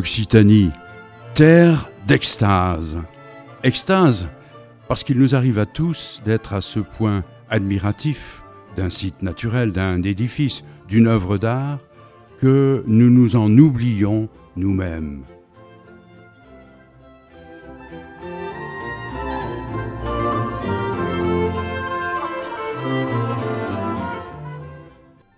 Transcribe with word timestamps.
Occitanie, 0.00 0.70
terre 1.34 1.90
d'extase. 2.06 2.96
Extase, 3.62 4.28
parce 4.88 5.04
qu'il 5.04 5.18
nous 5.18 5.34
arrive 5.34 5.58
à 5.58 5.66
tous 5.66 6.22
d'être 6.24 6.54
à 6.54 6.62
ce 6.62 6.80
point 6.80 7.22
admiratifs 7.50 8.42
d'un 8.76 8.88
site 8.88 9.20
naturel, 9.20 9.72
d'un 9.72 10.02
édifice, 10.02 10.64
d'une 10.88 11.06
œuvre 11.06 11.36
d'art, 11.36 11.80
que 12.40 12.82
nous 12.86 13.10
nous 13.10 13.36
en 13.36 13.54
oublions 13.58 14.30
nous-mêmes. 14.56 15.20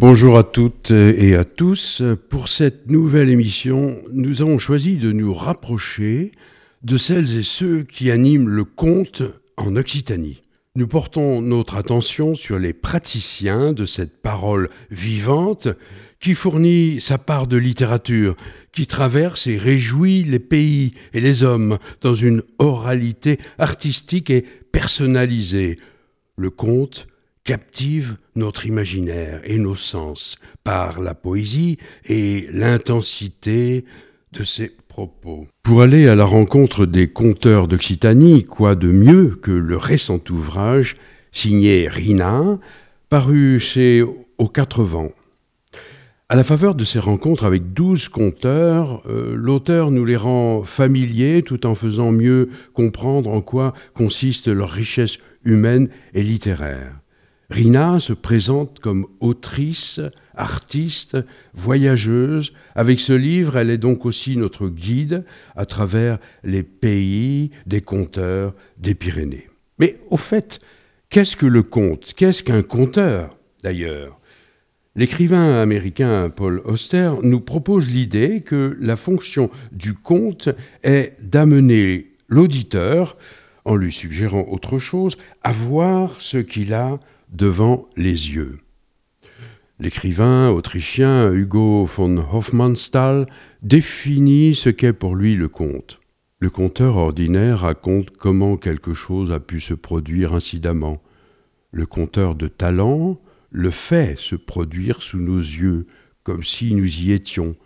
Bonjour 0.04 0.36
à 0.36 0.42
toutes 0.42 0.90
et 0.90 1.36
à 1.36 1.44
tous. 1.44 2.02
Pour 2.28 2.48
cette 2.48 2.90
nouvelle 2.90 3.30
émission, 3.30 4.02
nous 4.12 4.42
avons 4.42 4.58
choisi 4.58 4.96
de 4.96 5.12
nous 5.12 5.32
rapprocher 5.32 6.32
de 6.82 6.98
celles 6.98 7.38
et 7.38 7.44
ceux 7.44 7.84
qui 7.84 8.10
animent 8.10 8.48
le 8.48 8.64
conte 8.64 9.22
en 9.56 9.76
Occitanie. 9.76 10.42
Nous 10.74 10.88
portons 10.88 11.40
notre 11.40 11.76
attention 11.76 12.34
sur 12.34 12.58
les 12.58 12.72
praticiens 12.72 13.72
de 13.72 13.86
cette 13.86 14.20
parole 14.20 14.70
vivante 14.90 15.68
qui 16.18 16.34
fournit 16.34 17.00
sa 17.00 17.16
part 17.16 17.46
de 17.46 17.56
littérature, 17.56 18.34
qui 18.72 18.88
traverse 18.88 19.46
et 19.46 19.56
réjouit 19.56 20.24
les 20.24 20.40
pays 20.40 20.94
et 21.12 21.20
les 21.20 21.44
hommes 21.44 21.78
dans 22.00 22.16
une 22.16 22.42
oralité 22.58 23.38
artistique 23.56 24.30
et 24.30 24.44
personnalisée. 24.72 25.78
Le 26.36 26.50
conte 26.50 27.06
captive 27.44 28.16
notre 28.36 28.66
imaginaire 28.66 29.40
et 29.44 29.58
nos 29.58 29.74
sens 29.74 30.36
par 30.64 31.00
la 31.00 31.14
poésie 31.14 31.78
et 32.06 32.48
l'intensité 32.52 33.84
de 34.32 34.44
ses 34.44 34.70
propos. 34.88 35.46
Pour 35.62 35.82
aller 35.82 36.08
à 36.08 36.14
la 36.14 36.24
rencontre 36.24 36.86
des 36.86 37.08
conteurs 37.08 37.68
d'Occitanie, 37.68 38.44
quoi 38.44 38.74
de 38.74 38.88
mieux 38.88 39.36
que 39.40 39.50
le 39.50 39.76
récent 39.76 40.20
ouvrage 40.30 40.96
signé 41.32 41.88
Rina, 41.88 42.58
paru 43.08 43.58
chez 43.58 44.02
Aux 44.02 44.48
Quatre 44.48 44.84
Vents. 44.84 45.12
À 46.28 46.36
la 46.36 46.44
faveur 46.44 46.74
de 46.74 46.84
ces 46.84 46.98
rencontres 46.98 47.44
avec 47.44 47.74
douze 47.74 48.08
conteurs, 48.08 49.02
euh, 49.06 49.34
l'auteur 49.36 49.90
nous 49.90 50.06
les 50.06 50.16
rend 50.16 50.62
familiers 50.62 51.42
tout 51.42 51.66
en 51.66 51.74
faisant 51.74 52.10
mieux 52.10 52.48
comprendre 52.72 53.28
en 53.28 53.42
quoi 53.42 53.74
consiste 53.92 54.48
leur 54.48 54.70
richesse 54.70 55.18
humaine 55.44 55.90
et 56.14 56.22
littéraire. 56.22 57.01
Rina 57.52 58.00
se 58.00 58.14
présente 58.14 58.80
comme 58.80 59.06
autrice, 59.20 60.00
artiste, 60.34 61.18
voyageuse. 61.52 62.54
Avec 62.74 62.98
ce 62.98 63.12
livre, 63.12 63.58
elle 63.58 63.68
est 63.68 63.76
donc 63.76 64.06
aussi 64.06 64.38
notre 64.38 64.68
guide 64.68 65.26
à 65.54 65.66
travers 65.66 66.18
les 66.44 66.62
pays 66.62 67.50
des 67.66 67.82
conteurs 67.82 68.54
des 68.78 68.94
Pyrénées. 68.94 69.50
Mais 69.78 69.98
au 70.08 70.16
fait, 70.16 70.60
qu'est-ce 71.10 71.36
que 71.36 71.44
le 71.44 71.62
conte? 71.62 72.14
Qu'est-ce 72.16 72.42
qu'un 72.42 72.62
conteur, 72.62 73.36
d'ailleurs? 73.62 74.18
L'écrivain 74.96 75.60
américain 75.60 76.30
Paul 76.34 76.62
Auster 76.64 77.12
nous 77.22 77.40
propose 77.40 77.90
l'idée 77.90 78.40
que 78.40 78.78
la 78.80 78.96
fonction 78.96 79.50
du 79.72 79.92
conte 79.92 80.48
est 80.84 81.16
d'amener 81.22 82.12
l'auditeur, 82.28 83.18
en 83.66 83.76
lui 83.76 83.92
suggérant 83.92 84.46
autre 84.48 84.78
chose, 84.78 85.18
à 85.42 85.52
voir 85.52 86.18
ce 86.18 86.38
qu'il 86.38 86.72
a 86.72 86.98
devant 87.32 87.88
les 87.96 88.32
yeux. 88.32 88.58
L'écrivain 89.78 90.50
autrichien 90.50 91.32
Hugo 91.32 91.86
von 91.86 92.18
Hofmannsthal 92.18 93.26
définit 93.62 94.54
ce 94.54 94.68
qu'est 94.68 94.92
pour 94.92 95.16
lui 95.16 95.34
le 95.34 95.48
conte. 95.48 95.98
Le 96.38 96.50
conteur 96.50 96.96
ordinaire 96.96 97.60
raconte 97.60 98.10
comment 98.10 98.56
quelque 98.56 98.94
chose 98.94 99.32
a 99.32 99.40
pu 99.40 99.60
se 99.60 99.74
produire 99.74 100.34
incidemment. 100.34 101.02
Le 101.72 101.86
conteur 101.86 102.34
de 102.34 102.48
talent 102.48 103.18
le 103.50 103.70
fait 103.70 104.18
se 104.18 104.34
produire 104.34 105.02
sous 105.02 105.18
nos 105.18 105.38
yeux, 105.38 105.86
comme 106.22 106.44
si 106.44 106.74
nous 106.74 107.00
y 107.00 107.12
étions. 107.12 107.56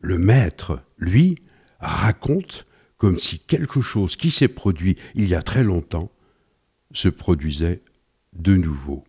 Le 0.00 0.18
maître, 0.18 0.80
lui, 0.98 1.36
raconte 1.78 2.66
comme 2.96 3.18
si 3.18 3.38
quelque 3.38 3.80
chose 3.80 4.16
qui 4.16 4.30
s'est 4.30 4.48
produit 4.48 4.96
il 5.14 5.26
y 5.28 5.34
a 5.34 5.42
très 5.42 5.64
longtemps 5.64 6.10
se 6.92 7.08
produisait 7.08 7.82
de 8.32 8.56
nouveau. 8.56 9.04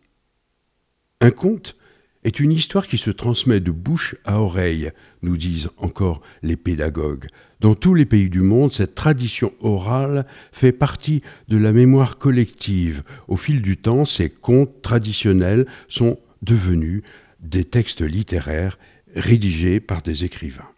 Un 1.19 1.31
conte 1.31 1.75
est 2.23 2.39
une 2.39 2.51
histoire 2.51 2.87
qui 2.87 2.97
se 2.97 3.09
transmet 3.09 3.59
de 3.59 3.71
bouche 3.71 4.15
à 4.25 4.39
oreille, 4.41 4.91
nous 5.21 5.37
disent 5.37 5.69
encore 5.77 6.21
les 6.43 6.55
pédagogues. 6.55 7.27
Dans 7.59 7.75
tous 7.75 7.93
les 7.93 8.05
pays 8.05 8.29
du 8.29 8.41
monde, 8.41 8.71
cette 8.71 8.95
tradition 8.95 9.53
orale 9.59 10.25
fait 10.51 10.71
partie 10.71 11.21
de 11.47 11.57
la 11.57 11.71
mémoire 11.71 12.17
collective. 12.17 13.03
Au 13.27 13.37
fil 13.37 13.61
du 13.61 13.77
temps, 13.77 14.05
ces 14.05 14.29
contes 14.29 14.81
traditionnels 14.81 15.67
sont 15.87 16.19
devenus 16.41 17.03
des 17.39 17.65
textes 17.65 18.01
littéraires 18.01 18.77
rédigés 19.15 19.79
par 19.79 20.01
des 20.01 20.23
écrivains. 20.23 20.69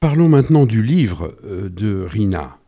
Parlons 0.00 0.28
maintenant 0.28 0.66
du 0.66 0.82
livre 0.82 1.36
euh, 1.44 1.68
de 1.68 2.06
Rina. 2.08 2.59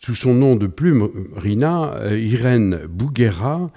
Sous 0.00 0.14
son 0.14 0.34
nom 0.34 0.56
de 0.56 0.66
plume, 0.66 1.10
Rina, 1.34 1.94
euh, 1.96 2.18
Irène 2.18 2.86
Bouguera 2.86 3.70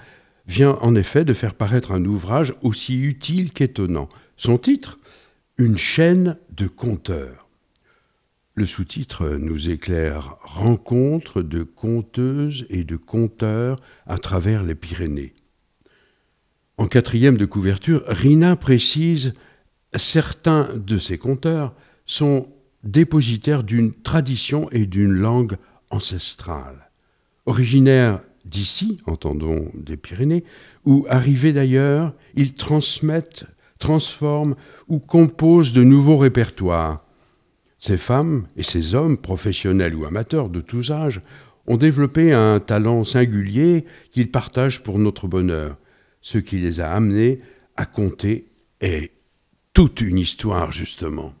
vient 0.46 0.78
en 0.80 0.94
effet 0.94 1.24
de 1.24 1.34
faire 1.34 1.54
paraître 1.54 1.92
un 1.92 2.04
ouvrage 2.04 2.54
aussi 2.62 3.02
utile 3.02 3.52
qu'étonnant. 3.52 4.08
Son 4.36 4.58
titre 4.58 4.98
Une 5.58 5.76
chaîne 5.76 6.36
de 6.50 6.66
conteurs. 6.66 7.48
Le 8.54 8.66
sous-titre 8.66 9.28
nous 9.40 9.70
éclaire 9.70 10.36
Rencontre 10.42 11.42
de 11.42 11.62
conteuses 11.62 12.66
et 12.68 12.84
de 12.84 12.96
conteurs 12.96 13.78
à 14.06 14.18
travers 14.18 14.62
les 14.62 14.74
Pyrénées. 14.74 15.34
En 16.76 16.86
quatrième 16.86 17.36
de 17.36 17.46
couverture, 17.46 18.04
Rina 18.06 18.56
précise 18.56 19.34
certains 19.94 20.68
de 20.76 20.98
ces 20.98 21.18
conteurs 21.18 21.74
sont 22.06 22.48
dépositaires 22.84 23.62
d'une 23.62 23.94
tradition 23.94 24.68
et 24.70 24.86
d'une 24.86 25.12
langue 25.12 25.56
ancestrale. 25.92 26.90
Originaire 27.46 28.20
d'ici, 28.44 28.98
entendons 29.06 29.70
des 29.74 29.96
Pyrénées, 29.96 30.44
ou 30.84 31.06
arrivés 31.08 31.52
d'ailleurs, 31.52 32.12
ils 32.34 32.54
transmettent, 32.54 33.46
transforment 33.78 34.56
ou 34.88 34.98
composent 34.98 35.72
de 35.72 35.82
nouveaux 35.84 36.16
répertoires. 36.16 37.04
Ces 37.78 37.96
femmes 37.96 38.46
et 38.56 38.62
ces 38.62 38.94
hommes, 38.94 39.16
professionnels 39.16 39.94
ou 39.94 40.04
amateurs 40.04 40.48
de 40.48 40.60
tous 40.60 40.90
âges, 40.90 41.20
ont 41.66 41.76
développé 41.76 42.32
un 42.32 42.60
talent 42.60 43.04
singulier 43.04 43.84
qu'ils 44.10 44.30
partagent 44.30 44.82
pour 44.82 44.98
notre 44.98 45.26
bonheur. 45.26 45.76
Ce 46.20 46.38
qui 46.38 46.58
les 46.58 46.80
a 46.80 46.92
amenés 46.92 47.40
à 47.76 47.86
compter 47.86 48.46
est 48.80 49.12
toute 49.74 50.00
une 50.00 50.18
histoire, 50.18 50.70
justement. 50.70 51.34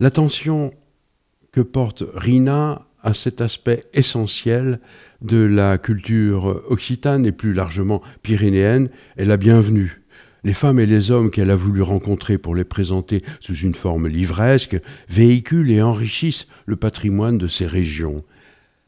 L'attention 0.00 0.72
que 1.52 1.60
porte 1.60 2.04
Rina 2.14 2.85
à 3.06 3.14
cet 3.14 3.40
aspect 3.40 3.84
essentiel 3.94 4.80
de 5.22 5.38
la 5.38 5.78
culture 5.78 6.60
occitane 6.68 7.24
et 7.24 7.30
plus 7.30 7.54
largement 7.54 8.02
pyrénéenne 8.22 8.90
est 9.16 9.24
la 9.24 9.36
bienvenue. 9.36 10.02
Les 10.42 10.52
femmes 10.52 10.80
et 10.80 10.86
les 10.86 11.12
hommes 11.12 11.30
qu'elle 11.30 11.52
a 11.52 11.56
voulu 11.56 11.82
rencontrer 11.82 12.36
pour 12.36 12.56
les 12.56 12.64
présenter 12.64 13.22
sous 13.38 13.54
une 13.54 13.76
forme 13.76 14.08
livresque 14.08 14.80
véhiculent 15.08 15.70
et 15.70 15.82
enrichissent 15.82 16.48
le 16.66 16.74
patrimoine 16.74 17.38
de 17.38 17.46
ces 17.46 17.66
régions. 17.66 18.24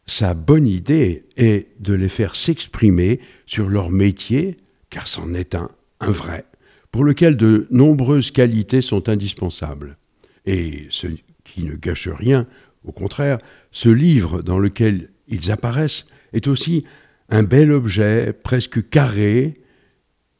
Sa 0.04 0.34
bonne 0.34 0.66
idée 0.66 1.24
est 1.36 1.68
de 1.78 1.94
les 1.94 2.08
faire 2.08 2.34
s'exprimer 2.34 3.20
sur 3.46 3.68
leur 3.68 3.90
métier, 3.90 4.56
car 4.90 5.06
c'en 5.06 5.32
est 5.32 5.54
un, 5.54 5.70
un 6.00 6.10
vrai, 6.10 6.44
pour 6.90 7.04
lequel 7.04 7.36
de 7.36 7.68
nombreuses 7.70 8.32
qualités 8.32 8.82
sont 8.82 9.08
indispensables. 9.08 9.96
Et 10.44 10.86
ce 10.90 11.06
qui 11.44 11.62
ne 11.62 11.76
gâche 11.76 12.08
rien 12.08 12.48
au 12.84 12.92
contraire, 12.92 13.38
ce 13.70 13.88
livre 13.88 14.42
dans 14.42 14.58
lequel 14.58 15.10
ils 15.26 15.50
apparaissent 15.50 16.06
est 16.32 16.46
aussi 16.46 16.84
un 17.28 17.42
bel 17.42 17.72
objet 17.72 18.32
presque 18.32 18.88
carré 18.88 19.60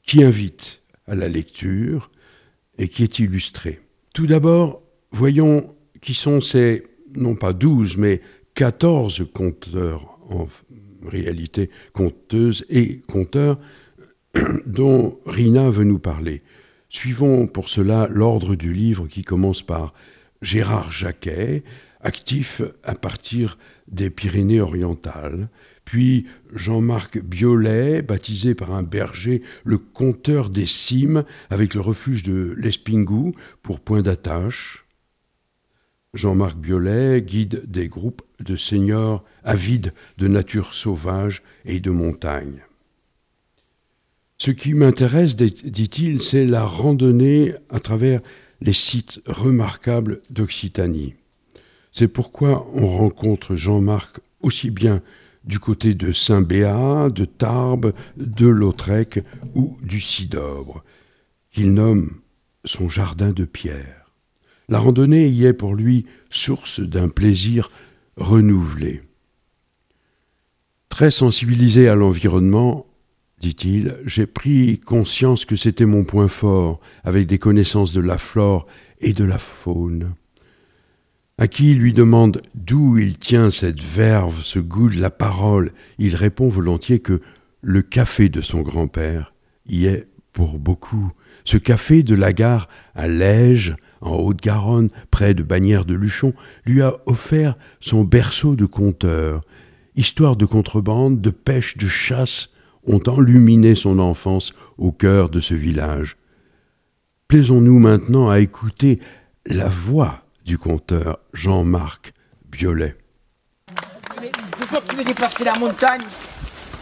qui 0.02 0.22
invite 0.24 0.82
à 1.06 1.14
la 1.14 1.28
lecture 1.28 2.10
et 2.78 2.88
qui 2.88 3.02
est 3.02 3.18
illustré. 3.18 3.80
Tout 4.14 4.26
d'abord, 4.26 4.82
voyons 5.10 5.74
qui 6.00 6.14
sont 6.14 6.40
ces, 6.40 6.84
non 7.14 7.34
pas 7.34 7.52
douze, 7.52 7.96
mais 7.96 8.20
quatorze 8.54 9.24
conteurs, 9.32 10.18
en 10.30 10.48
réalité 11.06 11.70
conteuses 11.92 12.64
et 12.70 13.00
conteurs, 13.08 13.58
dont 14.66 15.18
Rina 15.26 15.70
veut 15.70 15.84
nous 15.84 15.98
parler. 15.98 16.42
Suivons 16.88 17.46
pour 17.46 17.68
cela 17.68 18.08
l'ordre 18.10 18.54
du 18.54 18.72
livre 18.72 19.08
qui 19.08 19.22
commence 19.22 19.62
par 19.62 19.92
Gérard 20.40 20.90
Jacquet, 20.90 21.62
actif 22.00 22.62
à 22.82 22.94
partir 22.94 23.58
des 23.88 24.10
Pyrénées-Orientales, 24.10 25.48
puis 25.84 26.26
Jean-Marc 26.54 27.18
Biolay, 27.18 28.02
baptisé 28.02 28.54
par 28.54 28.72
un 28.72 28.82
berger 28.82 29.42
le 29.64 29.78
conteur 29.78 30.50
des 30.50 30.66
cimes, 30.66 31.24
avec 31.48 31.74
le 31.74 31.80
refuge 31.80 32.22
de 32.22 32.54
l'Espingou 32.58 33.32
pour 33.62 33.80
point 33.80 34.02
d'attache. 34.02 34.84
Jean-Marc 36.14 36.58
Biolay, 36.58 37.22
guide 37.22 37.62
des 37.66 37.88
groupes 37.88 38.22
de 38.40 38.56
seniors 38.56 39.24
avides 39.44 39.94
de 40.18 40.28
nature 40.28 40.74
sauvage 40.74 41.42
et 41.64 41.80
de 41.80 41.90
montagne. 41.90 42.62
Ce 44.36 44.50
qui 44.50 44.74
m'intéresse, 44.74 45.36
dit-il, 45.36 46.22
c'est 46.22 46.46
la 46.46 46.64
randonnée 46.64 47.54
à 47.70 47.80
travers 47.80 48.20
les 48.60 48.72
sites 48.72 49.20
remarquables 49.26 50.20
d'Occitanie. 50.30 51.14
C'est 51.98 52.06
pourquoi 52.06 52.70
on 52.74 52.86
rencontre 52.86 53.56
Jean-Marc 53.56 54.20
aussi 54.40 54.70
bien 54.70 55.02
du 55.42 55.58
côté 55.58 55.94
de 55.94 56.12
Saint-Béat, 56.12 57.08
de 57.10 57.24
Tarbes, 57.24 57.92
de 58.16 58.46
Lautrec 58.46 59.18
ou 59.56 59.76
du 59.82 60.00
Sidobre, 60.00 60.84
qu'il 61.50 61.74
nomme 61.74 62.18
son 62.64 62.88
jardin 62.88 63.32
de 63.32 63.44
pierre. 63.44 64.12
La 64.68 64.78
randonnée 64.78 65.26
y 65.26 65.44
est 65.44 65.52
pour 65.52 65.74
lui 65.74 66.06
source 66.30 66.78
d'un 66.78 67.08
plaisir 67.08 67.72
renouvelé. 68.16 69.02
Très 70.90 71.10
sensibilisé 71.10 71.88
à 71.88 71.96
l'environnement, 71.96 72.86
dit-il, 73.40 73.96
j'ai 74.04 74.28
pris 74.28 74.78
conscience 74.78 75.44
que 75.44 75.56
c'était 75.56 75.84
mon 75.84 76.04
point 76.04 76.28
fort, 76.28 76.78
avec 77.02 77.26
des 77.26 77.40
connaissances 77.40 77.92
de 77.92 78.00
la 78.00 78.18
flore 78.18 78.68
et 79.00 79.12
de 79.12 79.24
la 79.24 79.38
faune. 79.38 80.14
À 81.40 81.46
qui 81.46 81.70
il 81.70 81.78
lui 81.78 81.92
demande 81.92 82.42
d'où 82.56 82.98
il 82.98 83.16
tient 83.16 83.52
cette 83.52 83.80
verve, 83.80 84.42
ce 84.42 84.58
goût 84.58 84.88
de 84.88 85.00
la 85.00 85.10
parole, 85.10 85.70
il 85.98 86.16
répond 86.16 86.48
volontiers 86.48 86.98
que 86.98 87.20
le 87.62 87.80
café 87.80 88.28
de 88.28 88.40
son 88.40 88.62
grand-père 88.62 89.32
y 89.68 89.86
est 89.86 90.08
pour 90.32 90.58
beaucoup. 90.58 91.12
Ce 91.44 91.56
café 91.56 92.02
de 92.02 92.16
la 92.16 92.32
gare 92.32 92.68
à 92.96 93.06
Lège, 93.06 93.76
en 94.00 94.16
Haute-Garonne, 94.16 94.90
près 95.12 95.34
de 95.34 95.44
Bagnères 95.44 95.84
de 95.84 95.94
Luchon, 95.94 96.34
lui 96.66 96.82
a 96.82 96.96
offert 97.06 97.56
son 97.80 98.02
berceau 98.02 98.56
de 98.56 98.66
conteur. 98.66 99.42
Histoire 99.94 100.34
de 100.34 100.44
contrebande, 100.44 101.20
de 101.20 101.30
pêche, 101.30 101.76
de 101.76 101.86
chasse 101.86 102.50
ont 102.84 103.00
enluminé 103.06 103.76
son 103.76 104.00
enfance 104.00 104.52
au 104.76 104.90
cœur 104.90 105.30
de 105.30 105.38
ce 105.38 105.54
village. 105.54 106.16
Plaisons-nous 107.28 107.78
maintenant 107.78 108.28
à 108.28 108.40
écouter 108.40 108.98
la 109.46 109.68
voix 109.68 110.24
du 110.48 110.56
conteur 110.56 111.18
Jean-Marc 111.34 112.14
Biolay. 112.46 112.96
Pourquoi 114.58 114.80
tu 114.88 114.96
veux 114.96 115.04
déplacer 115.04 115.44
la 115.44 115.54
montagne 115.58 116.00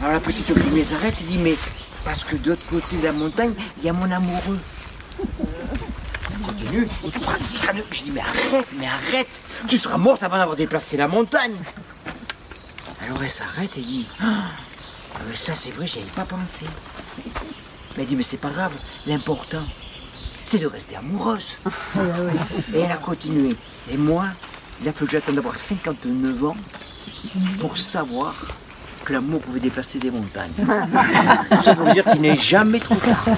Alors 0.00 0.12
la 0.12 0.20
petite 0.20 0.56
fumée 0.56 0.84
s'arrête 0.84 1.20
et 1.20 1.24
dit 1.24 1.38
Mais 1.38 1.56
parce 2.04 2.22
que 2.22 2.36
de 2.36 2.50
l'autre 2.50 2.64
côté 2.70 2.96
de 2.98 3.02
la 3.02 3.10
montagne, 3.10 3.52
il 3.78 3.82
y 3.82 3.88
a 3.88 3.92
mon 3.92 4.08
amoureux. 4.08 4.60
continue, 6.46 6.86
Je 7.90 8.02
dis 8.04 8.12
Mais 8.12 8.20
arrête, 8.20 8.68
mais 8.78 8.86
arrête 8.86 9.40
Tu 9.66 9.78
seras 9.78 9.98
morte 9.98 10.22
avant 10.22 10.38
d'avoir 10.38 10.56
déplacé 10.56 10.96
la 10.96 11.08
montagne. 11.08 11.56
Alors 13.02 13.20
elle 13.20 13.30
s'arrête 13.30 13.76
et 13.78 13.82
dit 13.82 14.06
ah, 14.20 14.44
Ça 15.34 15.54
c'est 15.54 15.72
vrai, 15.72 15.88
j'y 15.88 15.98
avais 15.98 16.10
pas 16.12 16.24
pensé. 16.24 16.66
Mais 17.96 18.04
elle 18.04 18.06
dit 18.06 18.14
Mais 18.14 18.22
c'est 18.22 18.36
pas 18.36 18.50
grave, 18.50 18.74
l'important, 19.08 19.64
c'est 20.46 20.58
de 20.58 20.66
rester 20.66 20.96
amoureuse. 20.96 21.56
Et 22.74 22.78
elle 22.78 22.92
a 22.92 22.96
continué. 22.96 23.54
Et 23.92 23.96
moi, 23.96 24.26
il 24.80 24.88
a 24.88 24.92
fallu 24.92 25.06
que 25.06 25.12
j'attende 25.12 25.34
d'avoir 25.34 25.58
59 25.58 26.44
ans 26.44 26.56
pour 27.58 27.76
savoir 27.76 28.56
que 29.04 29.12
l'amour 29.12 29.40
pouvait 29.40 29.60
déplacer 29.60 29.98
des 29.98 30.10
montagnes. 30.10 30.52
Tout 30.56 31.62
ça 31.62 31.74
pour 31.74 31.92
dire 31.92 32.04
qu'il 32.04 32.20
n'est 32.20 32.36
jamais 32.36 32.80
trop 32.80 32.96
tard. 32.96 33.28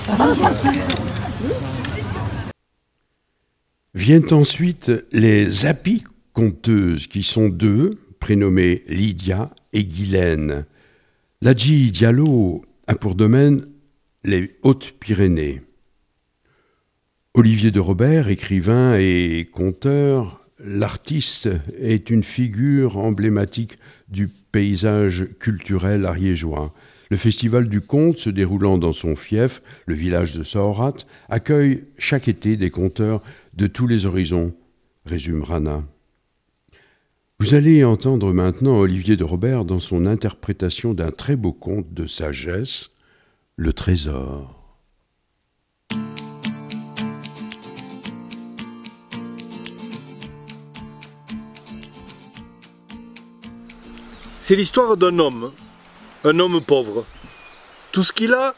Viennent 3.94 4.32
ensuite 4.32 4.93
les 5.12 5.66
apiconteuses, 5.66 7.06
qui 7.06 7.22
sont 7.22 7.49
deux, 7.49 7.99
prénommées 8.20 8.84
Lydia 8.88 9.50
et 9.72 9.84
Guylaine. 9.84 10.64
Ladji 11.43 11.90
Diallo 11.90 12.62
a 12.87 12.94
pour 12.94 13.14
domaine 13.14 13.64
les 14.25 14.58
Hautes-Pyrénées. 14.62 15.68
Olivier 17.35 17.71
de 17.71 17.81
Robert, 17.81 18.29
écrivain 18.29 18.97
et 18.99 19.49
conteur, 19.53 20.45
l'artiste 20.59 21.49
est 21.79 22.11
une 22.11 22.23
figure 22.23 22.97
emblématique 22.97 23.77
du 24.09 24.29
paysage 24.29 25.29
culturel 25.39 26.07
ariégeois. 26.07 26.75
Le 27.11 27.17
festival 27.17 27.69
du 27.69 27.81
conte, 27.81 28.19
se 28.19 28.31
déroulant 28.31 28.77
dans 28.77 28.93
son 28.93 29.15
fief, 29.15 29.63
le 29.87 29.95
village 29.95 30.35
de 30.35 30.43
Saorat, 30.43 30.97
accueille 31.29 31.85
chaque 31.97 32.29
été 32.29 32.57
des 32.57 32.71
conteurs 32.71 33.23
de 33.55 33.67
tous 33.67 33.87
les 33.87 34.05
horizons, 34.05 34.55
résume 35.07 35.43
Rana. 35.43 35.85
Vous 37.41 37.55
allez 37.55 37.85
entendre 37.85 38.33
maintenant 38.33 38.79
Olivier 38.79 39.17
de 39.17 39.25
Robert 39.25 39.65
dans 39.65 39.79
son 39.79 40.07
interprétation 40.07 40.93
d'un 40.93 41.13
très 41.13 41.37
beau 41.37 41.53
conte 41.53 41.95
de 41.95 42.07
sagesse, 42.07 42.91
Le 43.57 43.73
Trésor. 43.73 44.57
C'est 54.49 54.56
l'histoire 54.56 54.97
d'un 54.97 55.19
homme, 55.19 55.53
un 56.25 56.39
homme 56.39 56.62
pauvre. 56.62 57.05
Tout 57.93 58.03
ce 58.03 58.15
qu'il 58.15 58.33
a, 58.33 58.55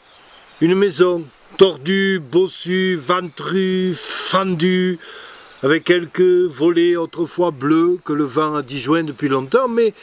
une 0.61 0.73
maison 0.73 1.25
tordue, 1.57 2.17
bossue, 2.17 2.95
ventrue, 2.95 3.93
fendue, 3.97 4.99
avec 5.61 5.83
quelques 5.83 6.21
volets 6.21 6.95
autrefois 6.95 7.51
bleus 7.51 7.99
que 8.05 8.13
le 8.13 8.23
vent 8.23 8.55
a 8.55 8.61
disjoints 8.61 9.03
depuis 9.03 9.27
longtemps, 9.27 9.67
mais, 9.67 9.93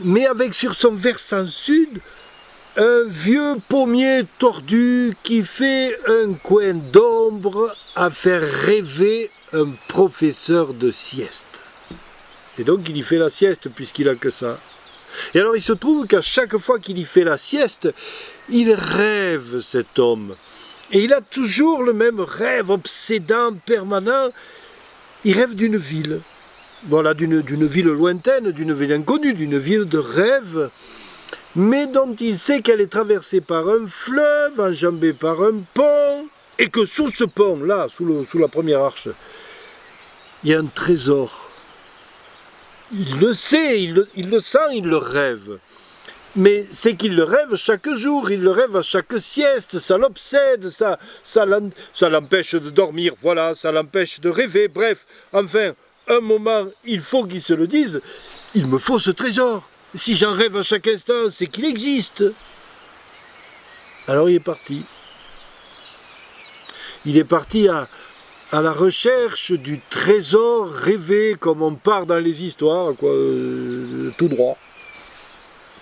mais 0.00 0.26
avec 0.26 0.54
sur 0.54 0.74
son 0.74 0.90
versant 0.90 1.46
sud 1.46 2.00
un 2.76 3.04
vieux 3.06 3.58
pommier 3.68 4.22
tordu 4.40 5.16
qui 5.22 5.44
fait 5.44 5.94
un 6.08 6.34
coin 6.34 6.74
d'ombre 6.74 7.76
à 7.94 8.10
faire 8.10 8.42
rêver 8.42 9.30
un 9.52 9.68
professeur 9.86 10.74
de 10.74 10.90
sieste. 10.90 11.60
Et 12.58 12.64
donc 12.64 12.88
il 12.88 12.96
y 12.96 13.02
fait 13.02 13.18
la 13.18 13.30
sieste 13.30 13.68
puisqu'il 13.72 14.08
a 14.08 14.16
que 14.16 14.30
ça. 14.30 14.58
Et 15.34 15.40
alors 15.40 15.56
il 15.56 15.62
se 15.62 15.72
trouve 15.72 16.06
qu'à 16.06 16.20
chaque 16.20 16.56
fois 16.58 16.78
qu'il 16.78 16.98
y 16.98 17.04
fait 17.04 17.24
la 17.24 17.38
sieste, 17.38 17.92
il 18.48 18.72
rêve 18.72 19.60
cet 19.60 19.98
homme. 19.98 20.34
Et 20.90 21.00
il 21.00 21.12
a 21.12 21.20
toujours 21.20 21.82
le 21.82 21.92
même 21.92 22.20
rêve 22.20 22.70
obsédant, 22.70 23.54
permanent. 23.64 24.30
Il 25.24 25.34
rêve 25.34 25.54
d'une 25.54 25.76
ville. 25.76 26.20
Voilà, 26.88 27.14
d'une 27.14 27.40
ville 27.40 27.86
lointaine, 27.86 28.50
d'une 28.50 28.72
ville 28.72 28.92
inconnue, 28.92 29.34
d'une 29.34 29.56
ville 29.56 29.84
de 29.84 29.98
rêve, 29.98 30.68
mais 31.54 31.86
dont 31.86 32.14
il 32.18 32.36
sait 32.36 32.60
qu'elle 32.60 32.80
est 32.80 32.90
traversée 32.90 33.40
par 33.40 33.68
un 33.68 33.86
fleuve, 33.86 34.58
enjambée 34.58 35.12
par 35.12 35.40
un 35.42 35.60
pont, 35.74 36.28
et 36.58 36.68
que 36.68 36.84
sous 36.84 37.08
ce 37.08 37.22
pont, 37.22 37.62
là, 37.62 37.86
sous, 37.88 38.24
sous 38.24 38.38
la 38.38 38.48
première 38.48 38.80
arche, 38.80 39.08
il 40.42 40.50
y 40.50 40.54
a 40.54 40.58
un 40.58 40.66
trésor 40.66 41.41
il 42.92 43.18
le 43.18 43.34
sait, 43.34 43.82
il 43.82 43.94
le, 43.94 44.40
sent, 44.40 44.58
il 44.74 44.84
le 44.84 44.96
rêve. 44.96 45.58
Mais 46.34 46.66
c'est 46.72 46.94
qu'il 46.96 47.14
le 47.14 47.24
rêve 47.24 47.56
chaque 47.56 47.92
jour, 47.94 48.30
il 48.30 48.40
le 48.40 48.50
rêve 48.50 48.76
à 48.76 48.82
chaque 48.82 49.18
sieste, 49.18 49.78
ça 49.78 49.98
l'obsède, 49.98 50.70
ça, 50.70 50.98
ça, 51.22 51.44
l'empêche 51.44 52.54
de 52.54 52.70
dormir, 52.70 53.14
voilà, 53.20 53.54
ça 53.54 53.70
l'empêche 53.70 54.20
de 54.20 54.30
rêver, 54.30 54.68
bref, 54.68 55.06
enfin, 55.32 55.72
un 56.08 56.20
moment, 56.20 56.66
il 56.84 57.00
faut 57.00 57.24
qu'il 57.24 57.42
se 57.42 57.52
le 57.52 57.66
dise, 57.66 58.00
il 58.54 58.66
me 58.66 58.78
faut 58.78 58.98
ce 58.98 59.10
trésor. 59.10 59.68
Si 59.94 60.14
j'en 60.14 60.32
rêve 60.32 60.56
à 60.56 60.62
chaque 60.62 60.88
instant, 60.88 61.30
c'est 61.30 61.46
qu'il 61.46 61.66
existe. 61.66 62.24
Alors 64.08 64.30
il 64.30 64.36
est 64.36 64.40
parti. 64.40 64.84
Il 67.04 67.18
est 67.18 67.24
parti 67.24 67.68
à, 67.68 67.88
à 68.52 68.60
la 68.60 68.72
recherche 68.72 69.52
du 69.52 69.80
trésor 69.88 70.70
rêvé, 70.70 71.36
comme 71.40 71.62
on 71.62 71.74
part 71.74 72.04
dans 72.04 72.18
les 72.18 72.42
histoires, 72.42 72.92
euh, 73.02 74.12
tout 74.18 74.28
droit. 74.28 74.58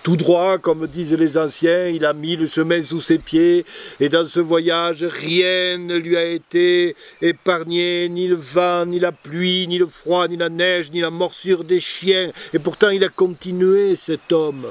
Tout 0.03 0.15
droit, 0.15 0.57
comme 0.57 0.87
disent 0.87 1.13
les 1.13 1.37
anciens, 1.37 1.89
il 1.89 2.05
a 2.05 2.13
mis 2.13 2.37
le 2.37 2.47
chemin 2.47 2.81
sous 2.81 3.01
ses 3.01 3.19
pieds, 3.19 3.65
et 3.99 4.07
dans 4.07 4.25
ce 4.25 4.39
voyage, 4.39 5.03
rien 5.03 5.77
ne 5.79 5.97
lui 5.97 6.15
a 6.15 6.25
été 6.25 6.95
épargné, 7.21 8.07
ni 8.07 8.27
le 8.27 8.35
vent, 8.35 8.85
ni 8.85 8.99
la 8.99 9.11
pluie, 9.11 9.67
ni 9.67 9.77
le 9.77 9.87
froid, 9.87 10.29
ni 10.29 10.37
la 10.37 10.47
neige, 10.47 10.91
ni 10.91 11.01
la 11.01 11.09
morsure 11.09 11.65
des 11.65 11.81
chiens, 11.81 12.31
et 12.53 12.59
pourtant 12.59 12.89
il 12.89 13.03
a 13.03 13.09
continué, 13.09 13.97
cet 13.97 14.31
homme. 14.31 14.67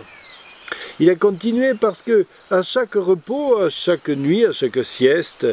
Il 1.00 1.10
a 1.10 1.16
continué 1.16 1.74
parce 1.74 2.00
que, 2.00 2.24
à 2.50 2.62
chaque 2.62 2.94
repos, 2.94 3.58
à 3.58 3.68
chaque 3.68 4.08
nuit, 4.08 4.46
à 4.46 4.52
chaque 4.52 4.84
sieste, 4.84 5.46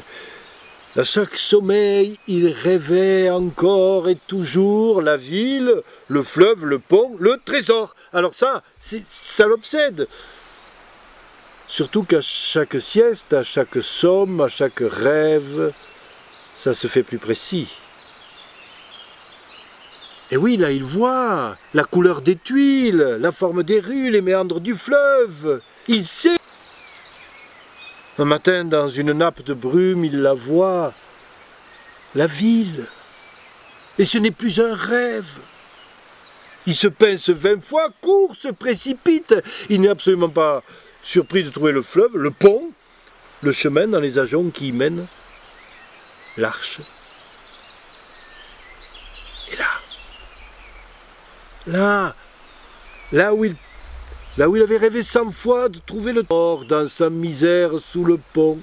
à 0.98 1.04
chaque 1.04 1.38
sommeil, 1.38 2.18
il 2.28 2.48
rêvait 2.48 3.30
encore 3.30 4.10
et 4.10 4.16
toujours 4.16 5.02
la 5.02 5.16
ville, 5.16 5.84
le 6.08 6.24
fleuve, 6.24 6.66
le 6.66 6.80
pont, 6.80 7.16
le 7.20 7.38
trésor. 7.46 7.96
Alors 8.14 8.34
ça, 8.34 8.64
ça 8.80 9.46
l'obsède. 9.46 10.08
Surtout 11.68 12.04
qu'à 12.04 12.22
chaque 12.22 12.82
sieste, 12.82 13.34
à 13.34 13.44
chaque 13.44 13.78
somme, 13.82 14.42
à 14.42 14.48
chaque 14.48 14.82
rêve, 14.82 15.72
ça 16.56 16.74
se 16.74 16.88
fait 16.88 17.04
plus 17.04 17.20
précis. 17.20 17.68
Et 20.32 20.38
oui, 20.38 20.58
là, 20.58 20.72
il 20.72 20.84
voit 20.84 21.58
la 21.74 21.84
couleur 21.84 22.22
des 22.22 22.36
tuiles, 22.36 23.18
la 23.20 23.32
forme 23.32 23.64
des 23.64 23.80
rues, 23.80 24.10
les 24.10 24.22
méandres 24.22 24.60
du 24.60 24.74
fleuve. 24.74 25.62
Il 25.88 26.06
sait. 26.06 26.38
Un 28.20 28.26
matin, 28.26 28.66
dans 28.66 28.90
une 28.90 29.12
nappe 29.12 29.44
de 29.44 29.54
brume, 29.54 30.04
il 30.04 30.22
la 30.22 30.34
voit. 30.34 30.94
La 32.16 32.26
ville. 32.26 32.88
Et 34.00 34.06
ce 34.06 34.18
n'est 34.18 34.32
plus 34.32 34.60
un 34.60 34.76
rêve. 34.76 35.40
Il 36.66 36.74
se 36.74 36.88
pince 36.88 37.30
vingt 37.30 37.62
fois, 37.64 37.90
court, 38.02 38.36
se 38.36 38.48
précipite. 38.48 39.36
Il 39.70 39.82
n'est 39.82 39.90
absolument 39.90 40.30
pas 40.30 40.64
surpris 41.04 41.44
de 41.44 41.50
trouver 41.50 41.72
le 41.72 41.82
fleuve, 41.82 42.18
le 42.18 42.32
pont, 42.32 42.72
le 43.42 43.52
chemin 43.52 43.88
dans 43.88 44.00
les 44.00 44.20
ajoncs 44.20 44.52
qui 44.52 44.70
y 44.70 44.72
mènent, 44.72 45.08
l'arche. 46.36 46.82
Et 49.52 49.56
là, 49.56 49.72
là, 51.68 52.16
là 53.12 53.34
où 53.34 53.46
il, 53.46 53.56
là 54.38 54.48
où 54.48 54.56
il 54.56 54.62
avait 54.62 54.78
rêvé 54.78 55.04
cent 55.04 55.32
fois 55.32 55.70
de 55.70 55.80
trouver 55.80 56.14
le 56.14 56.24
tort 56.24 56.66
dans 56.66 56.88
sa 56.88 57.10
misère 57.10 57.80
sous 57.80 58.06
le 58.06 58.18
pont, 58.34 58.60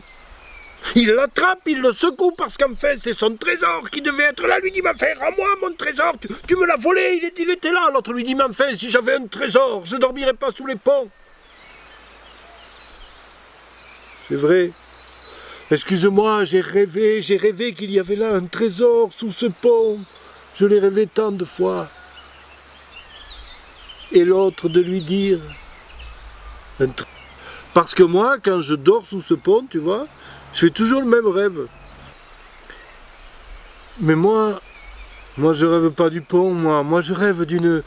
il 0.95 1.11
l'attrape, 1.11 1.63
il 1.67 1.81
le 1.81 1.93
secoue 1.93 2.33
parce 2.33 2.57
qu'enfin 2.57 2.95
c'est 3.01 3.19
son 3.19 3.37
trésor 3.37 3.89
qui 3.91 4.01
devait 4.01 4.25
être 4.25 4.47
là. 4.47 4.59
Lui 4.61 4.71
dit, 4.71 4.83
mais 4.83 4.93
frère, 4.97 5.21
à 5.23 5.31
moi 5.31 5.49
mon 5.61 5.73
trésor, 5.73 6.13
tu, 6.47 6.57
me 6.57 6.67
l'as 6.67 6.77
volé, 6.77 7.21
il, 7.23 7.43
il, 7.43 7.51
était 7.51 7.73
là. 7.73 7.91
L'autre 7.93 8.13
lui 8.13 8.23
dit, 8.23 8.35
mais 8.35 8.45
enfin, 8.45 8.75
si 8.75 8.91
j'avais 8.91 9.15
un 9.15 9.27
trésor, 9.27 9.83
je 9.85 9.97
ne 9.97 10.01
dormirais 10.01 10.35
pas 10.35 10.51
sous 10.57 10.67
les 10.67 10.77
ponts. 10.77 11.11
C'est 14.29 14.37
vrai. 14.37 14.71
Excuse-moi, 15.71 16.45
j'ai 16.45 16.61
rêvé, 16.61 17.21
j'ai 17.21 17.37
rêvé 17.37 17.73
qu'il 17.73 17.91
y 17.91 17.99
avait 17.99 18.17
là 18.17 18.35
un 18.35 18.47
trésor 18.47 19.11
sous 19.17 19.33
ce 19.33 19.47
pont. 19.47 19.99
Je 20.55 20.67
l'ai 20.67 20.79
rêvé 20.79 21.07
tant 21.07 21.33
de 21.33 21.45
fois. 21.45 21.89
Et 24.13 24.25
l'autre 24.25 24.69
de 24.69 24.81
lui 24.81 25.03
dire, 25.03 25.41
parce 27.73 27.95
que 27.95 28.03
moi, 28.03 28.37
quand 28.43 28.61
je 28.61 28.75
dors 28.75 29.07
sous 29.07 29.23
ce 29.23 29.35
pont, 29.35 29.67
tu 29.69 29.79
vois, 29.79 30.07
je 30.53 30.61
fais 30.61 30.71
toujours 30.71 31.01
le 31.01 31.09
même 31.09 31.27
rêve. 31.27 31.67
Mais 34.01 34.15
moi, 34.15 34.61
moi 35.37 35.53
je 35.53 35.67
rêve 35.67 35.91
pas 35.91 36.11
du 36.11 36.21
pont, 36.21 36.53
moi. 36.53 36.83
Moi 36.83 37.01
je 37.01 37.13
rêve 37.13 37.45
d'une, 37.45 37.83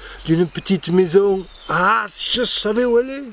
petite 0.48 0.89
maison. 0.89 1.46
Ah, 1.70 2.06
si 2.08 2.38
je 2.38 2.46
savais 2.46 2.86
où 2.86 3.00
elle 3.00 3.10
est. 3.10 3.24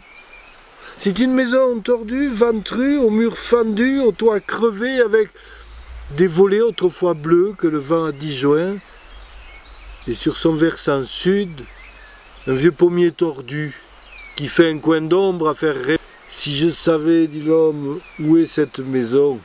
C'est 0.96 1.18
une 1.18 1.32
maison 1.32 1.80
tordue, 1.80 2.28
ventrue, 2.28 2.99
aux 2.99 3.11
murs 3.11 3.38
fendus, 3.38 4.00
au 4.00 4.12
toit 4.12 4.38
crevé, 4.38 5.00
avec 5.00 5.30
des 6.16 6.28
volets 6.28 6.61
autrefois 6.61 7.14
bleus 7.14 7.54
que 7.58 7.66
le 7.66 7.78
vent 7.78 8.06
a 8.06 8.12
disjoints. 8.12 8.76
Et 10.06 10.14
sur 10.14 10.37
son 10.37 10.54
versant 10.54 11.02
sud, 11.04 11.64
un 12.46 12.54
vieux 12.54 12.73
pommier 12.73 13.11
tordu 13.11 13.83
qui 14.36 14.48
fait 14.48 14.70
un 14.70 14.78
coin 14.78 15.00
d'ombre 15.00 15.48
à 15.48 15.54
faire 15.54 15.76
rêver. 15.76 15.98
Si 16.28 16.56
je 16.56 16.68
savais, 16.68 17.26
dit 17.28 17.42
l'homme, 17.42 18.00
où 18.18 18.36
est 18.36 18.46
cette 18.46 18.80
maison? 18.80 19.38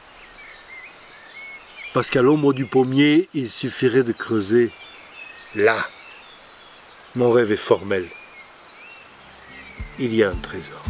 Parce 1.93 2.09
qu'à 2.09 2.21
l'ombre 2.21 2.53
du 2.53 2.65
pommier, 2.65 3.29
il 3.33 3.49
suffirait 3.49 4.03
de 4.03 4.11
creuser. 4.11 4.71
Là, 5.55 5.87
mon 7.15 7.31
rêve 7.31 7.51
est 7.51 7.57
formel. 7.57 8.07
Il 9.99 10.15
y 10.15 10.23
a 10.23 10.29
un 10.29 10.35
trésor. 10.35 10.83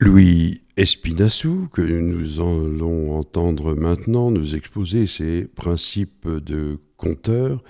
Louis 0.00 0.62
Espinassou, 0.76 1.68
que 1.72 1.82
nous 1.82 2.40
allons 2.40 3.18
entendre 3.18 3.74
maintenant 3.74 4.30
nous 4.30 4.54
exposer 4.54 5.06
ses 5.06 5.44
principes 5.44 6.28
de 6.28 6.78
conteur 6.96 7.62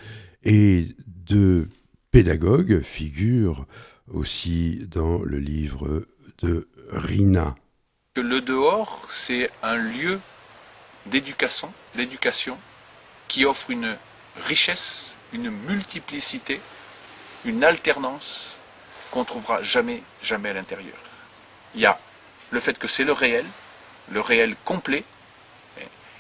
et 0.45 0.89
de 1.29 1.69
pédagogue 2.11 2.83
figure 2.83 3.67
aussi 4.13 4.87
dans 4.89 5.19
le 5.19 5.39
livre 5.39 6.07
de 6.39 6.69
Rina. 6.91 7.55
Le 8.17 8.41
dehors, 8.41 9.07
c'est 9.11 9.51
un 9.63 9.77
lieu 9.77 10.21
d'éducation, 11.07 11.73
l'éducation 11.95 12.59
qui 13.29 13.45
offre 13.45 13.71
une 13.71 13.97
richesse, 14.47 15.17
une 15.33 15.51
multiplicité, 15.51 16.61
une 17.45 17.65
alternance 17.65 18.59
qu'on 19.11 19.25
trouvera 19.25 19.63
jamais, 19.63 20.03
jamais 20.23 20.51
à 20.51 20.55
l'intérieur. 20.55 20.97
Il 21.75 21.81
y 21.81 21.87
a 21.87 21.99
le 22.51 22.61
fait 22.61 22.79
que 22.79 22.87
c'est 22.87 23.05
le 23.05 23.13
réel, 23.13 23.45
le 24.11 24.21
réel 24.21 24.55
complet, 24.65 25.05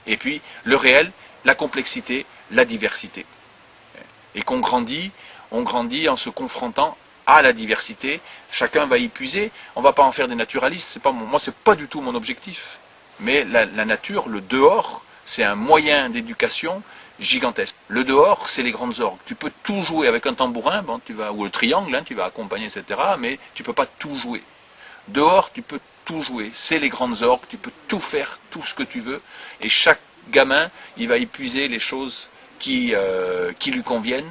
et 0.06 0.16
puis 0.16 0.40
le 0.64 0.76
réel, 0.76 1.10
la 1.44 1.54
complexité, 1.54 2.26
la 2.50 2.64
diversité. 2.64 3.24
Et 4.36 4.42
qu'on 4.42 4.60
grandit 4.60 5.10
on 5.52 5.62
grandit 5.62 6.08
en 6.08 6.16
se 6.16 6.30
confrontant 6.30 6.96
à 7.26 7.42
la 7.42 7.52
diversité. 7.52 8.20
Chacun 8.50 8.86
va 8.86 8.98
y 8.98 9.08
puiser. 9.08 9.50
On 9.74 9.80
ne 9.80 9.84
va 9.84 9.92
pas 9.92 10.04
en 10.04 10.12
faire 10.12 10.28
des 10.28 10.34
naturalistes. 10.34 10.88
C'est 10.88 11.02
pas 11.02 11.12
mon, 11.12 11.26
moi, 11.26 11.40
c'est 11.40 11.54
pas 11.54 11.74
du 11.74 11.88
tout 11.88 12.00
mon 12.00 12.14
objectif. 12.14 12.80
Mais 13.20 13.44
la, 13.44 13.66
nature, 13.84 14.28
le 14.28 14.40
dehors, 14.40 15.02
c'est 15.24 15.44
un 15.44 15.54
moyen 15.54 16.10
d'éducation 16.10 16.82
gigantesque. 17.18 17.76
Le 17.88 18.04
dehors, 18.04 18.48
c'est 18.48 18.62
les 18.62 18.72
grandes 18.72 19.00
orgues. 19.00 19.18
Tu 19.24 19.34
peux 19.34 19.50
tout 19.62 19.82
jouer 19.82 20.06
avec 20.06 20.26
un 20.26 20.34
tambourin, 20.34 20.84
tu 21.04 21.14
vas, 21.14 21.32
ou 21.32 21.44
le 21.44 21.50
triangle, 21.50 21.94
hein, 21.94 22.02
tu 22.04 22.14
vas 22.14 22.26
accompagner, 22.26 22.66
etc. 22.66 23.00
Mais 23.18 23.38
tu 23.54 23.62
peux 23.62 23.72
pas 23.72 23.86
tout 23.86 24.16
jouer. 24.16 24.42
Dehors, 25.08 25.52
tu 25.52 25.62
peux 25.62 25.80
tout 26.04 26.22
jouer. 26.22 26.50
C'est 26.52 26.78
les 26.78 26.90
grandes 26.90 27.22
orgues. 27.22 27.46
Tu 27.48 27.56
peux 27.56 27.72
tout 27.88 28.00
faire, 28.00 28.38
tout 28.50 28.62
ce 28.62 28.74
que 28.74 28.82
tu 28.82 29.00
veux. 29.00 29.22
Et 29.62 29.68
chaque 29.68 30.00
gamin, 30.28 30.70
il 30.98 31.08
va 31.08 31.16
épuiser 31.16 31.68
les 31.68 31.80
choses 31.80 32.28
qui, 32.58 32.94
euh, 32.94 33.52
qui 33.58 33.70
lui 33.70 33.82
conviennent 33.82 34.30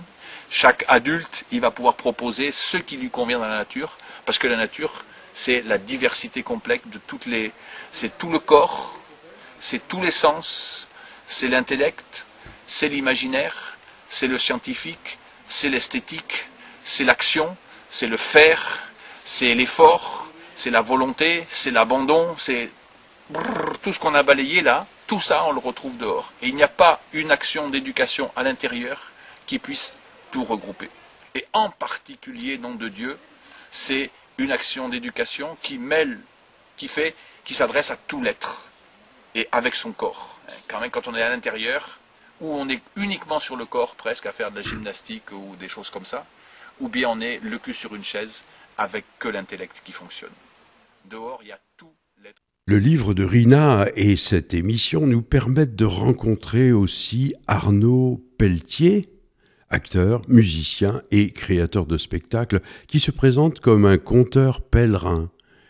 chaque 0.50 0.86
adulte, 0.88 1.44
il 1.52 1.60
va 1.60 1.72
pouvoir 1.72 1.96
proposer 1.96 2.52
ce 2.52 2.78
qui 2.78 2.98
lui 2.98 3.10
convient 3.10 3.40
dans 3.40 3.48
la 3.48 3.58
nature, 3.58 3.98
parce 4.26 4.38
que 4.38 4.48
la 4.48 4.58
nature, 4.58 5.04
c'est 5.34 5.62
la 5.64 5.78
diversité 5.78 6.44
complète 6.44 6.88
de 6.90 6.98
toutes 6.98 7.26
les. 7.26 7.52
C'est 7.92 8.18
tout 8.18 8.30
le 8.30 8.40
corps, 8.40 9.00
c'est 9.60 9.88
tous 9.88 10.02
les 10.02 10.12
sens, 10.12 10.88
c'est 11.28 11.48
l'intellect, 11.48 12.26
c'est 12.68 12.90
l'imaginaire, 12.90 13.78
c'est 14.10 14.28
le 14.28 14.38
scientifique, 14.38 15.18
c'est 15.46 15.70
l'esthétique, 15.70 16.48
c'est 16.84 17.04
l'action, 17.04 17.58
c'est 17.90 18.08
le 18.08 18.18
faire, 18.18 18.84
c'est 19.24 19.56
l'effort, 19.56 20.32
c'est 20.56 20.72
la 20.72 20.82
volonté, 20.82 21.46
c'est 21.50 21.72
l'abandon, 21.72 22.36
c'est 22.38 22.72
tout 23.82 23.92
ce 23.92 24.00
qu'on 24.00 24.14
a 24.14 24.24
balayé 24.24 24.62
là, 24.62 24.88
tout 25.08 25.20
ça 25.20 25.46
on 25.46 25.52
le 25.52 25.60
retrouve 25.60 25.98
dehors. 25.98 26.32
Et 26.42 26.48
il 26.48 26.56
n'y 26.56 26.64
a 26.64 26.68
pas 26.68 27.02
une 27.14 27.32
action 27.32 27.68
d'éducation 27.68 28.32
à 28.36 28.44
l'intérieur 28.44 29.12
qui 29.46 29.60
puisse 29.60 29.96
regrouper. 30.42 30.90
Et 31.34 31.46
en 31.54 31.70
particulier, 31.70 32.58
nom 32.58 32.76
de 32.76 32.90
Dieu, 32.90 33.18
c'est 33.72 34.10
une 34.38 34.52
action 34.52 34.90
d'éducation 34.90 35.58
qui 35.62 35.78
mêle, 35.78 36.20
qui 36.78 36.88
fait, 36.88 37.16
qui 37.44 37.54
s'adresse 37.54 37.92
à 37.92 37.98
tout 37.98 38.22
l'être 38.22 38.66
et 39.34 39.48
avec 39.52 39.76
son 39.76 39.92
corps. 39.92 40.40
Quand 40.68 40.80
même, 40.80 40.92
quand 40.92 41.08
on 41.08 41.16
est 41.16 41.22
à 41.22 41.30
l'intérieur, 41.30 42.00
où 42.42 42.54
on 42.54 42.68
est 42.68 42.82
uniquement 42.96 43.40
sur 43.40 43.56
le 43.56 43.66
corps 43.66 43.96
presque 43.96 44.26
à 44.26 44.32
faire 44.32 44.52
de 44.52 44.58
la 44.58 44.62
gymnastique 44.62 45.32
ou 45.32 45.56
des 45.58 45.70
choses 45.70 45.90
comme 45.90 46.06
ça, 46.06 46.26
ou 46.80 46.90
bien 46.90 47.10
on 47.10 47.22
est 47.22 47.40
le 47.42 47.58
cul 47.60 47.74
sur 47.74 47.96
une 47.96 48.04
chaise 48.04 48.44
avec 48.78 49.06
que 49.20 49.30
l'intellect 49.30 49.82
qui 49.86 49.94
fonctionne. 49.94 50.34
Dehors, 51.06 51.40
il 51.44 51.50
y 51.50 51.52
a 51.52 51.60
tout. 51.78 51.95
Le 52.68 52.80
livre 52.80 53.14
de 53.14 53.24
Rina 53.24 53.86
et 53.96 54.16
cette 54.16 54.56
émission 54.56 55.06
nous 55.06 55.22
permettent 55.22 55.76
de 55.76 55.86
rencontrer 55.86 56.72
aussi 56.72 57.36
Arnaud 57.46 58.26
Pelletier, 58.40 59.06
acteur, 59.70 60.24
musicien 60.28 61.04
et 61.12 61.30
créateur 61.30 61.86
de 61.86 62.00
spectacles 62.00 62.62
qui 62.88 63.00
se 63.00 63.12
présente 63.12 63.60
comme 63.60 63.86
un 63.86 64.00
conteur 64.00 64.62
pèlerin. 64.62 65.30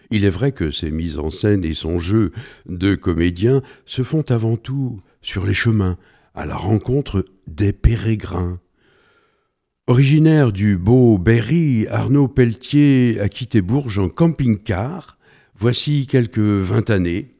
Il 0.10 0.24
est 0.24 0.30
vrai 0.30 0.54
que 0.54 0.72
ses 0.72 0.90
mises 0.90 1.20
en 1.20 1.32
scène 1.32 1.66
et 1.66 1.74
son 1.74 2.00
jeu 2.00 2.32
de 2.66 2.96
comédien 2.96 3.62
se 3.86 4.04
font 4.04 4.24
avant 4.30 4.56
tout 4.56 5.02
sur 5.22 5.46
les 5.46 5.54
chemins, 5.54 5.98
à 6.34 6.46
la 6.46 6.56
rencontre 6.56 7.26
des 7.46 7.74
pérégrins. 7.74 8.62
Originaire 9.88 10.54
du 10.54 10.78
beau 10.78 11.18
Berry, 11.18 11.88
Arnaud 11.88 12.30
Pelletier 12.30 13.20
a 13.20 13.28
quitté 13.28 13.62
Bourges 13.62 14.00
en 14.00 14.08
camping-car, 14.08 15.16
voici 15.58 16.08
quelques 16.08 16.40
vingt 16.40 16.90
années, 16.90 17.32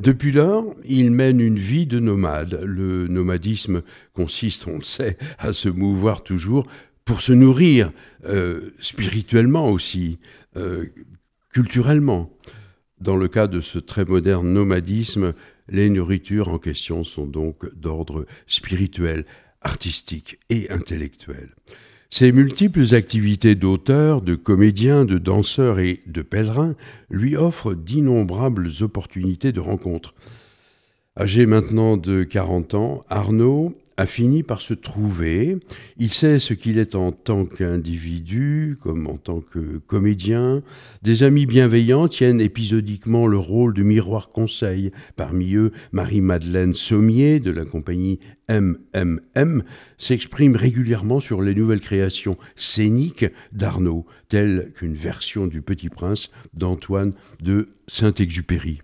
depuis 0.00 0.32
lors, 0.32 0.74
il 0.86 1.10
mène 1.10 1.40
une 1.40 1.58
vie 1.58 1.86
de 1.86 2.00
nomade. 2.00 2.62
Le 2.64 3.06
nomadisme 3.06 3.82
consiste, 4.14 4.66
on 4.66 4.78
le 4.78 4.82
sait, 4.82 5.18
à 5.38 5.52
se 5.52 5.68
mouvoir 5.68 6.22
toujours 6.22 6.66
pour 7.04 7.20
se 7.20 7.32
nourrir 7.32 7.92
euh, 8.24 8.70
spirituellement 8.80 9.70
aussi, 9.70 10.18
euh, 10.56 10.86
culturellement. 11.52 12.32
Dans 12.98 13.16
le 13.16 13.28
cas 13.28 13.46
de 13.46 13.60
ce 13.60 13.78
très 13.78 14.06
moderne 14.06 14.50
nomadisme, 14.50 15.34
les 15.68 15.90
nourritures 15.90 16.48
en 16.48 16.58
question 16.58 17.04
sont 17.04 17.26
donc 17.26 17.74
d'ordre 17.74 18.26
spirituel, 18.46 19.26
artistique 19.60 20.38
et 20.48 20.70
intellectuel. 20.70 21.50
Ses 22.12 22.32
multiples 22.32 22.96
activités 22.96 23.54
d'auteur, 23.54 24.20
de 24.20 24.34
comédien, 24.34 25.04
de 25.04 25.16
danseur 25.16 25.78
et 25.78 26.02
de 26.06 26.22
pèlerin 26.22 26.74
lui 27.08 27.36
offrent 27.36 27.72
d'innombrables 27.72 28.68
opportunités 28.80 29.52
de 29.52 29.60
rencontres. 29.60 30.14
Âgé 31.16 31.46
maintenant 31.46 31.96
de 31.96 32.24
40 32.24 32.74
ans, 32.74 33.04
Arnaud 33.08 33.79
a 34.00 34.06
fini 34.06 34.42
par 34.42 34.62
se 34.62 34.72
trouver. 34.72 35.58
Il 35.98 36.10
sait 36.10 36.38
ce 36.38 36.54
qu'il 36.54 36.78
est 36.78 36.94
en 36.94 37.12
tant 37.12 37.44
qu'individu, 37.44 38.78
comme 38.80 39.06
en 39.06 39.18
tant 39.18 39.42
que 39.42 39.76
comédien. 39.86 40.62
Des 41.02 41.22
amis 41.22 41.44
bienveillants 41.44 42.08
tiennent 42.08 42.40
épisodiquement 42.40 43.26
le 43.26 43.36
rôle 43.36 43.74
de 43.74 43.82
miroir 43.82 44.30
conseil. 44.30 44.90
Parmi 45.16 45.54
eux, 45.54 45.72
Marie-Madeleine 45.92 46.72
Sommier 46.72 47.40
de 47.40 47.50
la 47.50 47.66
compagnie 47.66 48.20
MMM 48.48 49.64
s'exprime 49.98 50.56
régulièrement 50.56 51.20
sur 51.20 51.42
les 51.42 51.54
nouvelles 51.54 51.82
créations 51.82 52.38
scéniques 52.56 53.26
d'Arnaud, 53.52 54.06
telles 54.30 54.72
qu'une 54.74 54.94
version 54.94 55.46
du 55.46 55.60
Petit 55.60 55.90
Prince 55.90 56.30
d'Antoine 56.54 57.12
de 57.42 57.68
Saint-Exupéry. 57.86 58.80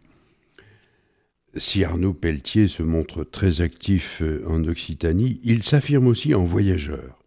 Si 1.59 1.85
Arnaud 1.85 2.13
Pelletier 2.13 2.69
se 2.69 2.83
montre 2.83 3.25
très 3.25 3.63
actif 3.63 4.21
euh, 4.21 4.45
en 4.47 4.63
Occitanie, 4.65 5.41
il 5.43 5.63
s'affirme 5.63 6.07
aussi 6.07 6.35
en 6.35 6.45
voyageur. 6.45 7.23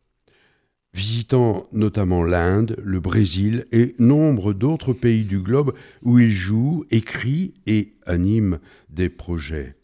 Visitant 0.93 1.67
notamment 1.71 2.23
l'Inde, 2.23 2.75
le 2.83 2.99
Brésil 2.99 3.65
et 3.71 3.95
nombre 3.97 4.53
d'autres 4.53 4.93
pays 4.93 5.23
du 5.23 5.39
globe 5.39 5.73
où 6.03 6.19
il 6.19 6.29
joue, 6.29 6.85
écrit 6.91 7.55
et 7.65 7.93
anime 8.05 8.59
des 8.89 9.09
projets. 9.09 9.75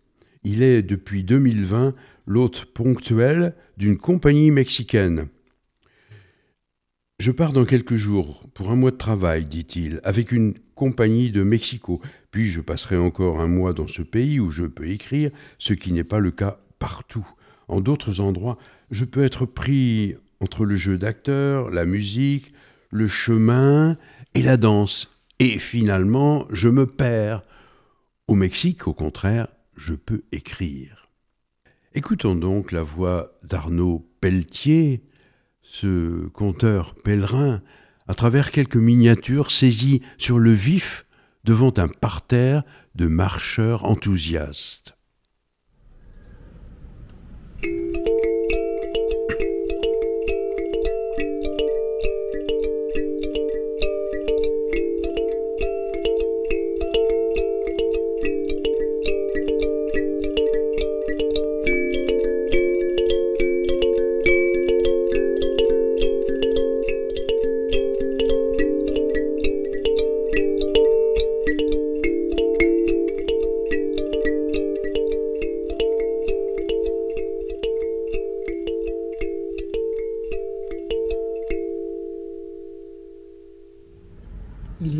Il 0.43 0.61
est 0.61 0.83
depuis 0.83 1.23
2020 1.23 1.95
l'hôte 2.27 2.65
ponctuel 2.65 3.55
d'une 3.77 3.97
compagnie 3.97 4.51
mexicaine. 4.51 5.27
Je 7.19 7.31
pars 7.31 7.53
dans 7.53 7.65
quelques 7.65 7.95
jours 7.95 8.43
pour 8.53 8.69
un 8.71 8.75
mois 8.75 8.91
de 8.91 8.97
travail, 8.97 9.45
dit-il, 9.45 10.01
avec 10.03 10.31
une 10.31 10.53
compagnie 10.75 11.31
de 11.31 11.43
Mexico, 11.43 12.01
puis 12.35 12.51
je 12.51 12.59
passerai 12.59 12.97
encore 12.97 13.39
un 13.39 13.47
mois 13.47 13.71
dans 13.71 13.87
ce 13.87 14.01
pays 14.01 14.41
où 14.41 14.51
je 14.51 14.65
peux 14.65 14.89
écrire, 14.89 15.31
ce 15.57 15.73
qui 15.73 15.93
n'est 15.93 16.03
pas 16.03 16.19
le 16.19 16.31
cas 16.31 16.59
partout. 16.79 17.25
En 17.69 17.79
d'autres 17.79 18.19
endroits, 18.19 18.57
je 18.91 19.05
peux 19.05 19.23
être 19.23 19.45
pris 19.45 20.17
entre 20.41 20.65
le 20.65 20.75
jeu 20.75 20.97
d'acteur, 20.97 21.69
la 21.69 21.85
musique, 21.85 22.51
le 22.89 23.07
chemin 23.07 23.97
et 24.33 24.41
la 24.41 24.57
danse, 24.57 25.17
et 25.39 25.59
finalement 25.59 26.45
je 26.49 26.67
me 26.67 26.85
perds. 26.85 27.41
Au 28.27 28.35
Mexique, 28.35 28.85
au 28.85 28.93
contraire, 28.93 29.47
je 29.77 29.93
peux 29.93 30.23
écrire. 30.33 31.07
Écoutons 31.93 32.35
donc 32.35 32.73
la 32.73 32.83
voix 32.83 33.39
d'Arnaud 33.43 34.11
Pelletier, 34.19 35.05
ce 35.61 36.27
conteur 36.33 36.95
pèlerin, 36.95 37.61
à 38.09 38.13
travers 38.13 38.51
quelques 38.51 38.75
miniatures 38.75 39.53
saisies 39.53 40.01
sur 40.17 40.37
le 40.37 40.51
vif 40.51 41.04
devant 41.45 41.73
un 41.77 41.87
parterre 41.87 42.63
de 42.95 43.05
marcheurs 43.05 43.85
enthousiastes. 43.85 44.97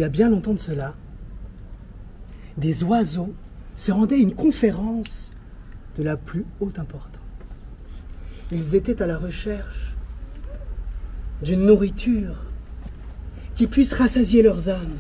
Bien 0.10 0.30
longtemps 0.30 0.54
de 0.54 0.60
cela, 0.60 0.96
des 2.58 2.84
oiseaux 2.84 3.34
se 3.76 3.92
rendaient 3.92 4.16
à 4.16 4.20
une 4.20 4.36
conférence 4.36 5.32
de 5.98 6.04
la 6.04 6.18
plus 6.18 6.46
haute 6.60 6.80
importance. 6.80 7.22
Ils 8.52 8.76
étaient 8.76 9.02
à 9.02 9.08
la 9.08 9.18
recherche 9.18 9.96
d'une 11.42 11.66
nourriture 11.66 12.46
qui 13.56 13.68
puisse 13.68 13.94
rassasier 13.94 14.42
leurs 14.42 14.70
âmes. 14.70 14.98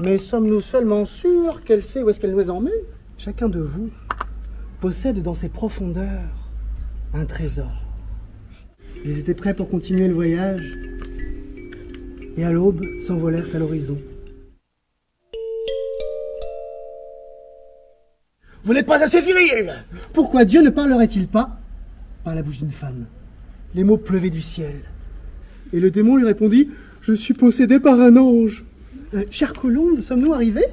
Mais 0.00 0.18
sommes-nous 0.18 0.60
seulement 0.60 1.06
sûrs 1.06 1.64
qu'elle 1.64 1.82
sait 1.82 2.02
où 2.02 2.08
est-ce 2.08 2.20
qu'elle 2.20 2.34
nous 2.34 2.50
emmène? 2.50 2.72
Chacun 3.16 3.48
de 3.48 3.60
vous 3.60 3.90
possède 4.80 5.22
dans 5.22 5.34
ses 5.34 5.48
profondeurs 5.48 6.50
un 7.14 7.24
trésor. 7.24 7.87
Ils 9.08 9.18
étaient 9.18 9.32
prêts 9.32 9.54
pour 9.54 9.70
continuer 9.70 10.06
le 10.06 10.12
voyage 10.12 10.76
et 12.36 12.44
à 12.44 12.52
l'aube 12.52 12.84
s'envolèrent 13.00 13.48
à 13.54 13.58
l'horizon. 13.58 13.96
Vous 18.64 18.74
n'êtes 18.74 18.84
pas 18.84 19.02
assez 19.02 19.22
viril 19.22 19.72
Pourquoi 20.12 20.44
Dieu 20.44 20.60
ne 20.60 20.68
parlerait-il 20.68 21.26
pas? 21.26 21.58
Par 22.22 22.34
la 22.34 22.42
bouche 22.42 22.58
d'une 22.58 22.70
femme 22.70 23.06
Les 23.74 23.82
mots 23.82 23.96
pleuvaient 23.96 24.28
du 24.28 24.42
ciel. 24.42 24.82
Et 25.72 25.80
le 25.80 25.90
démon 25.90 26.16
lui 26.16 26.26
répondit 26.26 26.68
Je 27.00 27.14
suis 27.14 27.32
possédé 27.32 27.80
par 27.80 27.98
un 27.98 28.14
ange. 28.18 28.66
Euh, 29.14 29.24
cher 29.30 29.54
Colombe, 29.54 30.02
sommes-nous 30.02 30.34
arrivés? 30.34 30.68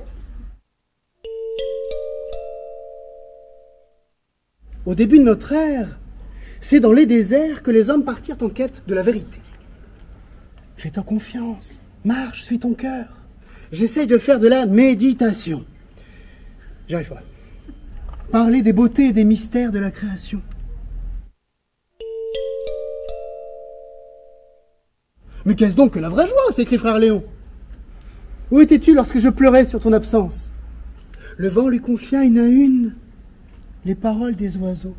Au 4.86 4.93
début 4.93 5.19
de 5.19 5.24
notre 5.24 5.54
ère, 5.54 5.98
c'est 6.60 6.80
dans 6.80 6.91
les 6.91 7.06
déserts 7.06 7.62
que 7.62 7.72
les 7.72 7.89
hommes 7.89 8.04
partirent 8.04 8.41
en 8.41 8.50
quête 8.50 8.84
de 8.88 8.96
la 8.96 9.04
vérité. 9.04 9.39
Fais-toi 10.78 11.04
confiance, 11.04 11.82
marche, 12.04 12.44
suis 12.44 12.60
ton 12.60 12.74
cœur. 12.74 13.08
J'essaye 13.72 14.08
de 14.08 14.18
faire 14.18 14.39
de 14.39 14.48
la 14.48 14.65
méditation. 14.65 15.65
J'arrive 16.88 17.10
pas. 17.10 17.24
Parler 18.32 18.62
des 18.62 18.74
beautés 18.74 19.08
et 19.08 19.13
des 19.13 19.24
mystères 19.24 19.72
de 19.72 19.80
la 19.80 19.91
création. 19.91 20.41
Mais 25.46 25.56
qu'est-ce 25.56 25.76
donc 25.76 25.94
que 25.94 26.00
la 26.00 26.10
vraie 26.10 26.28
joie 26.28 26.52
s'écrit 26.52 26.78
frère 26.78 26.98
Léon? 26.98 27.24
Où 28.52 28.60
étais-tu 28.60 28.94
lorsque 28.94 29.20
je 29.20 29.30
pleurais 29.30 29.65
sur 29.65 29.80
ton 29.80 29.94
absence? 29.94 30.52
Le 31.38 31.50
vent 31.50 31.68
lui 31.68 31.80
confia 31.80 32.24
une 32.24 32.39
à 32.39 32.48
une 32.48 32.96
les 33.86 33.96
paroles 33.96 34.36
des 34.36 34.58
oiseaux. 34.58 34.96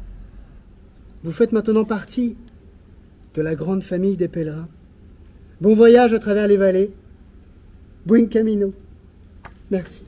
Vous 1.24 1.32
faites 1.32 1.52
maintenant 1.52 1.84
partie 1.84 2.36
de 3.34 3.42
la 3.42 3.54
grande 3.54 3.82
famille 3.82 4.16
des 4.16 4.28
pèlerins. 4.28 4.68
Bon 5.60 5.74
voyage 5.74 6.12
à 6.12 6.18
travers 6.18 6.46
les 6.46 6.56
vallées. 6.56 6.90
Buen 8.04 8.28
camino. 8.28 8.72
Merci. 9.70 10.04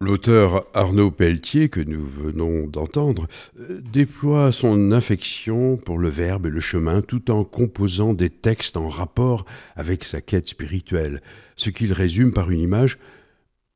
L'auteur 0.00 0.66
Arnaud 0.74 1.12
Pelletier, 1.12 1.68
que 1.68 1.80
nous 1.80 2.04
venons 2.04 2.66
d'entendre, 2.66 3.28
euh, 3.60 3.80
déploie 3.92 4.50
son 4.50 4.90
affection 4.90 5.76
pour 5.76 5.96
le 5.96 6.08
verbe 6.08 6.46
et 6.46 6.50
le 6.50 6.60
chemin 6.60 7.02
tout 7.02 7.30
en 7.30 7.44
composant 7.44 8.12
des 8.12 8.28
textes 8.28 8.76
en 8.76 8.88
rapport 8.88 9.44
avec 9.76 10.02
sa 10.02 10.20
quête 10.20 10.48
spirituelle, 10.48 11.22
ce 11.54 11.70
qu'il 11.70 11.92
résume 11.92 12.32
par 12.32 12.50
une 12.50 12.58
image 12.58 12.98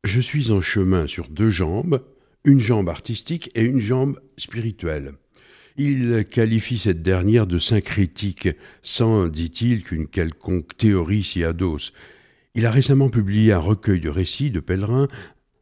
je 0.07 0.21
suis 0.21 0.53
en 0.53 0.61
chemin 0.61 1.07
sur 1.07 1.29
deux 1.29 1.51
jambes, 1.51 2.03
une 2.45 2.61
jambe 2.61 2.89
artistique 2.89 3.51
et 3.55 3.63
une 3.63 3.81
jambe 3.81 4.21
spirituelle. 4.39 5.15
Il 5.77 6.25
qualifie 6.31 6.79
cette 6.79 7.03
dernière 7.03 7.47
de 7.47 7.59
syncrétique, 7.59 8.49
sans, 8.83 9.29
dit-il, 9.29 9.83
qu'une 9.83 10.07
quelconque 10.07 10.77
théorie 10.77 11.25
s'y 11.25 11.45
adosse. 11.45 11.93
Il 12.55 12.65
a 12.65 12.71
récemment 12.71 13.11
publié 13.11 13.53
un 13.53 13.59
recueil 13.59 14.01
de 14.01 14.09
récits 14.09 14.51
de 14.51 14.61
pèlerins, 14.61 15.09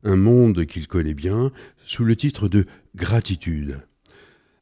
un 0.04 0.16
monde 0.16 0.66
qu'il 0.66 0.86
connaît 0.86 1.14
bien, 1.14 1.50
sous 1.84 2.04
le 2.04 2.14
titre 2.14 2.48
de 2.48 2.66
Gratitude. 2.94 3.80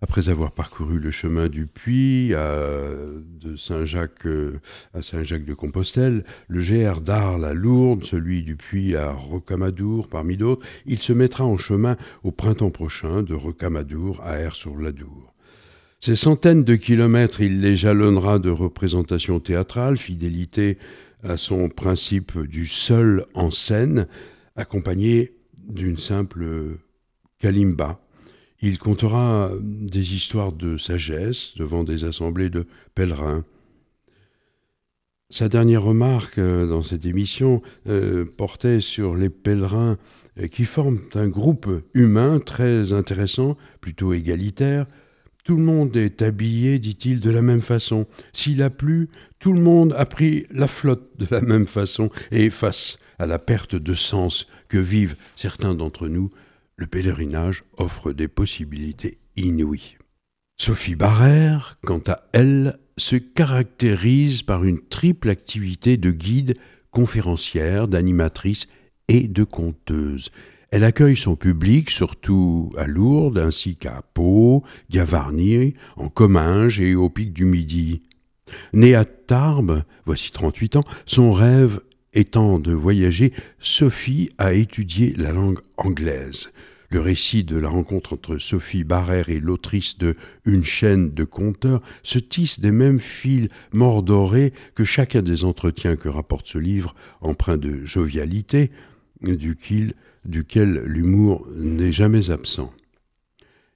Après 0.05 0.29
avoir 0.29 0.51
parcouru 0.51 0.99
le 0.99 1.13
chemin 1.13 1.49
du 1.49 1.69
Puy 1.69 2.31
de 2.31 3.57
Saint-Jacques 3.57 4.27
à 4.95 5.01
Saint-Jacques 5.01 5.45
de 5.45 5.55
Compostelle, 5.55 6.25
le 6.49 6.61
GR 6.61 7.01
d'Arles 7.01 7.45
à 7.45 7.55
Lourdes, 7.55 8.05
celui 8.05 8.43
du 8.43 8.57
Puy 8.57 8.97
à 8.97 9.13
Rocamadour, 9.13 10.09
parmi 10.09 10.37
d'autres, 10.37 10.67
il 10.87 10.99
se 10.99 11.13
mettra 11.13 11.45
en 11.45 11.57
chemin 11.57 11.97
au 12.25 12.33
printemps 12.33 12.73
prochain 12.73 13.23
de 13.23 13.33
Rocamadour 13.33 14.21
à 14.25 14.41
Air-sur-l'Adour. 14.41 15.33
Ces 16.01 16.17
centaines 16.17 16.65
de 16.65 16.75
kilomètres, 16.75 17.41
il 17.41 17.61
les 17.61 17.77
jalonnera 17.77 18.41
de 18.41 18.51
représentations 18.51 19.39
théâtrales, 19.39 19.97
fidélité 19.97 20.79
à 21.23 21.37
son 21.37 21.69
principe 21.69 22.41
du 22.41 22.67
seul 22.67 23.25
en 23.35 23.53
scène, 23.53 24.09
accompagné 24.57 25.37
d'une 25.57 25.97
simple 25.97 26.77
kalimba 27.39 28.01
il 28.63 28.79
comptera 28.79 29.51
des 29.61 30.15
histoires 30.15 30.53
de 30.53 30.77
sagesse 30.77 31.55
devant 31.57 31.85
des 31.85 32.05
assemblées 32.05 32.49
de 32.49 32.67
pèlerins. 32.95 33.45
Sa 35.33 35.49
dernière 35.49 35.83
remarque 35.83 36.37
euh, 36.37 36.67
dans 36.67 36.83
cette 36.83 37.07
émission 37.07 37.63
euh, 37.89 38.27
portait 38.37 38.83
sur 38.83 39.15
les 39.15 39.31
pèlerins 39.31 39.97
euh, 40.39 40.47
qui 40.47 40.67
forment 40.67 41.01
un 41.15 41.27
groupe 41.27 41.71
humain 41.95 42.39
très 42.39 42.93
intéressant, 42.93 43.57
plutôt 43.81 44.13
égalitaire. 44.13 44.85
Tout 45.43 45.57
le 45.57 45.63
monde 45.63 45.97
est 45.97 46.21
habillé, 46.21 46.79
dit-il, 46.79 47.19
de 47.21 47.31
la 47.31 47.41
même 47.41 47.63
façon. 47.63 48.07
S'il 48.35 48.63
a 48.63 48.69
plu, 48.69 49.09
tout 49.39 49.55
le 49.55 49.61
monde 49.63 49.95
a 49.97 50.05
pris 50.05 50.45
la 50.51 50.69
flotte 50.69 51.09
de 51.19 51.27
la 51.31 51.41
même 51.41 51.67
façon. 51.67 52.11
Et 52.31 52.51
face 52.51 52.99
à 53.19 53.25
la 53.25 53.39
perte 53.39 53.75
de 53.75 53.95
sens 53.95 54.47
que 54.69 54.77
vivent 54.77 55.17
certains 55.35 55.75
d'entre 55.75 56.09
nous, 56.09 56.31
le 56.83 56.89
pèlerinage 56.89 57.63
offre 57.77 58.11
des 58.11 58.27
possibilités 58.27 59.19
inouïes. 59.37 59.99
Sophie 60.61 60.97
Barrère, 60.97 61.79
quant 61.85 62.03
à 62.09 62.25
elle, 62.33 62.77
se 62.97 63.15
caractérise 63.15 64.43
par 64.43 64.65
une 64.65 64.81
triple 64.81 65.31
activité 65.31 65.97
de 65.97 66.11
guide, 66.11 66.57
conférencière, 66.91 67.87
d'animatrice 67.87 68.67
et 69.07 69.29
de 69.29 69.45
conteuse. 69.45 70.33
Elle 70.73 70.83
accueille 70.83 71.17
son 71.17 71.37
public 71.37 71.89
surtout 71.89 72.73
à 72.77 72.89
Lourdes 72.89 73.39
ainsi 73.39 73.77
qu'à 73.77 74.03
Pau, 74.13 74.65
Gavarnie, 74.91 75.75
en 75.95 76.09
Comminges 76.09 76.81
et 76.81 76.97
au 76.97 77.09
Pic 77.09 77.33
du 77.33 77.45
Midi. 77.45 78.03
Née 78.73 78.97
à 78.97 79.05
Tarbes, 79.05 79.85
voici 80.05 80.33
38 80.33 80.75
ans, 80.75 80.85
son 81.07 81.31
rêve 81.31 81.81
étant 82.13 82.59
de 82.59 82.73
voyager, 82.73 83.33
Sophie 83.61 84.31
a 84.37 84.53
étudié 84.53 85.15
la 85.17 85.31
langue 85.31 85.61
anglaise. 85.77 86.51
Le 86.93 87.01
récit 87.01 87.43
de 87.43 87.57
la 87.57 87.71
rencontre 87.71 88.13
entre 88.13 88.37
Sophie 88.37 88.85
Barrère 88.85 89.31
et 89.31 89.41
l'autrice 89.41 89.97
de 89.97 90.15
Une 90.45 90.63
chaîne 90.63 91.15
de 91.15 91.25
conteurs 91.25 91.81
se 92.03 92.19
tisse 92.19 92.61
des 92.61 92.71
mêmes 92.71 92.99
fils 92.99 93.49
mordorés 93.73 94.53
que 94.75 94.85
chacun 94.85 95.23
des 95.23 95.43
entretiens 95.43 95.97
que 95.97 96.11
rapporte 96.11 96.49
ce 96.49 96.59
livre, 96.59 96.95
empreint 97.23 97.57
de 97.57 97.87
jovialité, 97.87 98.71
duquel, 99.23 100.83
l'humour 100.85 101.49
n'est 101.57 101.93
jamais 101.93 102.31
absent. 102.31 102.71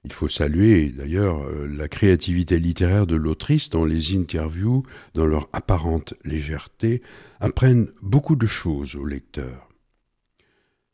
Il 0.05 0.13
faut 0.13 0.29
saluer 0.29 0.89
d'ailleurs 0.89 1.41
la 1.67 1.87
créativité 1.87 2.59
littéraire 2.59 3.07
de 3.07 3.15
l'autrice 3.15 3.71
dont 3.71 3.83
les 3.83 4.15
interviews, 4.15 4.83
dans 5.15 5.25
leur 5.25 5.49
apparente 5.53 6.13
légèreté, 6.23 7.01
apprennent 7.39 7.87
beaucoup 8.03 8.35
de 8.35 8.45
choses 8.45 8.95
au 8.95 9.05
lecteur. 9.05 9.69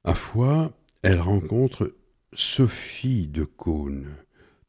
À 0.05 0.15
fois, 0.15 0.71
elle 1.01 1.19
rencontre 1.19 1.91
Sophie 2.35 3.27
de 3.27 3.43
Cône, 3.43 4.07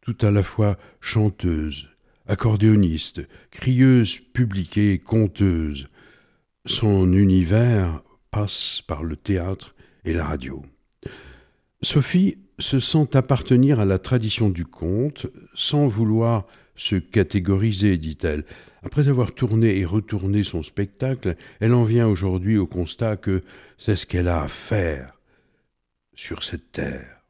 tout 0.00 0.16
à 0.20 0.31
la 0.31 0.42
fois 0.42 0.77
chanteuse, 1.00 1.88
accordéoniste, 2.27 3.22
crieuse 3.50 4.18
publique 4.33 4.79
et 4.79 4.98
conteuse. 4.98 5.88
Son 6.66 7.12
univers 7.12 8.03
passe 8.31 8.83
par 8.87 9.03
le 9.03 9.16
théâtre 9.16 9.74
et 10.05 10.12
la 10.12 10.24
radio. 10.24 10.62
Sophie 11.83 12.38
se 12.59 12.81
sent 12.81 13.16
appartenir 13.16 13.81
à 13.81 13.85
la 13.85 13.98
tradition 13.98 14.48
du 14.48 14.64
conte 14.64 15.27
sans 15.55 15.87
vouloir 15.87 16.46
se 16.77 16.96
catégoriser, 16.96 17.98
dit-elle. 17.98 18.44
Après 18.83 19.09
avoir 19.09 19.35
tourné 19.35 19.79
et 19.79 19.85
retourné 19.85 20.44
son 20.44 20.62
spectacle, 20.62 21.37
elle 21.61 21.74
en 21.74 21.85
vient 21.85 22.07
aujourd'hui 22.07 22.59
au 22.59 22.66
constat 22.66 23.16
que 23.16 23.42
c'est 23.79 23.96
ce 23.96 24.07
qu'elle 24.07 24.29
a 24.29 24.42
à 24.42 24.48
faire 24.48 25.20
sur 26.14 26.42
cette 26.42 26.72
terre. 26.72 27.23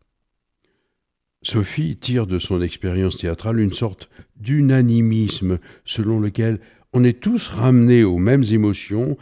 Sophie 1.44 1.96
tire 1.96 2.26
de 2.26 2.38
son 2.38 2.62
expérience 2.62 3.18
théâtrale 3.18 3.61
une 3.61 3.72
sorte 3.72 4.09
d'unanimisme 4.37 5.59
selon 5.85 6.18
lequel 6.18 6.59
on 6.94 7.04
est 7.04 7.20
tous 7.20 7.48
ramenés 7.48 8.02
aux 8.02 8.18
mêmes 8.18 8.44
émotions, 8.50 9.18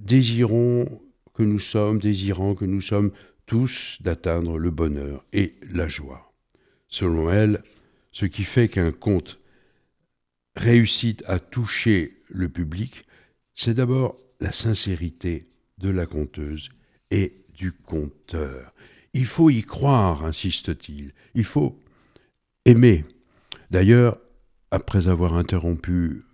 désirons 0.00 1.02
que 1.34 1.42
nous 1.42 1.58
sommes, 1.58 1.98
désirant 1.98 2.54
que 2.54 2.64
nous 2.64 2.80
sommes 2.80 3.12
tous 3.44 3.98
d'atteindre 4.00 4.58
le 4.58 4.70
bonheur 4.70 5.24
et 5.32 5.56
la 5.70 5.88
joie. 5.88 6.32
Selon 6.88 7.30
elle, 7.30 7.62
ce 8.12 8.24
qui 8.24 8.44
fait 8.44 8.68
qu'un 8.68 8.90
conte 8.90 9.38
réussit 10.56 11.22
à 11.26 11.38
toucher 11.38 12.22
le 12.28 12.48
public, 12.48 13.04
c'est 13.54 13.74
d'abord 13.74 14.16
la 14.40 14.52
sincérité 14.52 15.48
de 15.78 15.90
la 15.90 16.06
conteuse 16.06 16.70
et 17.10 17.44
du 17.56 17.72
conteur. 17.72 18.72
Il 19.14 19.26
faut 19.26 19.50
y 19.50 19.62
croire, 19.62 20.24
insiste-t-il. 20.24 21.12
Il 21.34 21.44
faut 21.44 21.78
aimer. 22.64 23.04
D'ailleurs, 23.70 24.18
après 24.70 25.08
avoir 25.08 25.34
interrompu 25.34 26.24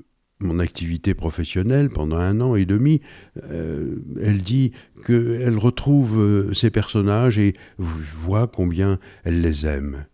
mon 0.41 0.59
activité 0.59 1.15
professionnelle 1.15 1.89
pendant 1.89 2.17
un 2.17 2.41
an 2.41 2.55
et 2.55 2.67
demi, 2.67 3.01
euh, 3.45 3.97
elle 4.21 4.43
dit 4.43 4.73
qu'elle 5.07 5.59
retrouve 5.59 6.21
euh, 6.21 6.55
ses 6.55 6.71
personnages 6.71 7.39
et 7.39 7.55
voit 7.79 8.47
combien 8.47 8.99
elle 9.25 9.41
les 9.41 9.67
aime. 9.67 10.07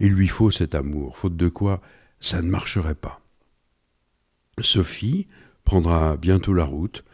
Il 0.00 0.12
lui 0.12 0.28
faut 0.28 0.50
cet 0.50 0.74
amour, 0.74 1.18
faute 1.18 1.36
de 1.36 1.48
quoi 1.48 1.80
ça 2.20 2.42
ne 2.42 2.50
marcherait 2.50 2.94
pas. 2.94 3.20
Sophie 4.60 5.26
prendra 5.64 6.16
bientôt 6.16 6.52
la 6.52 6.64
route. 6.64 7.04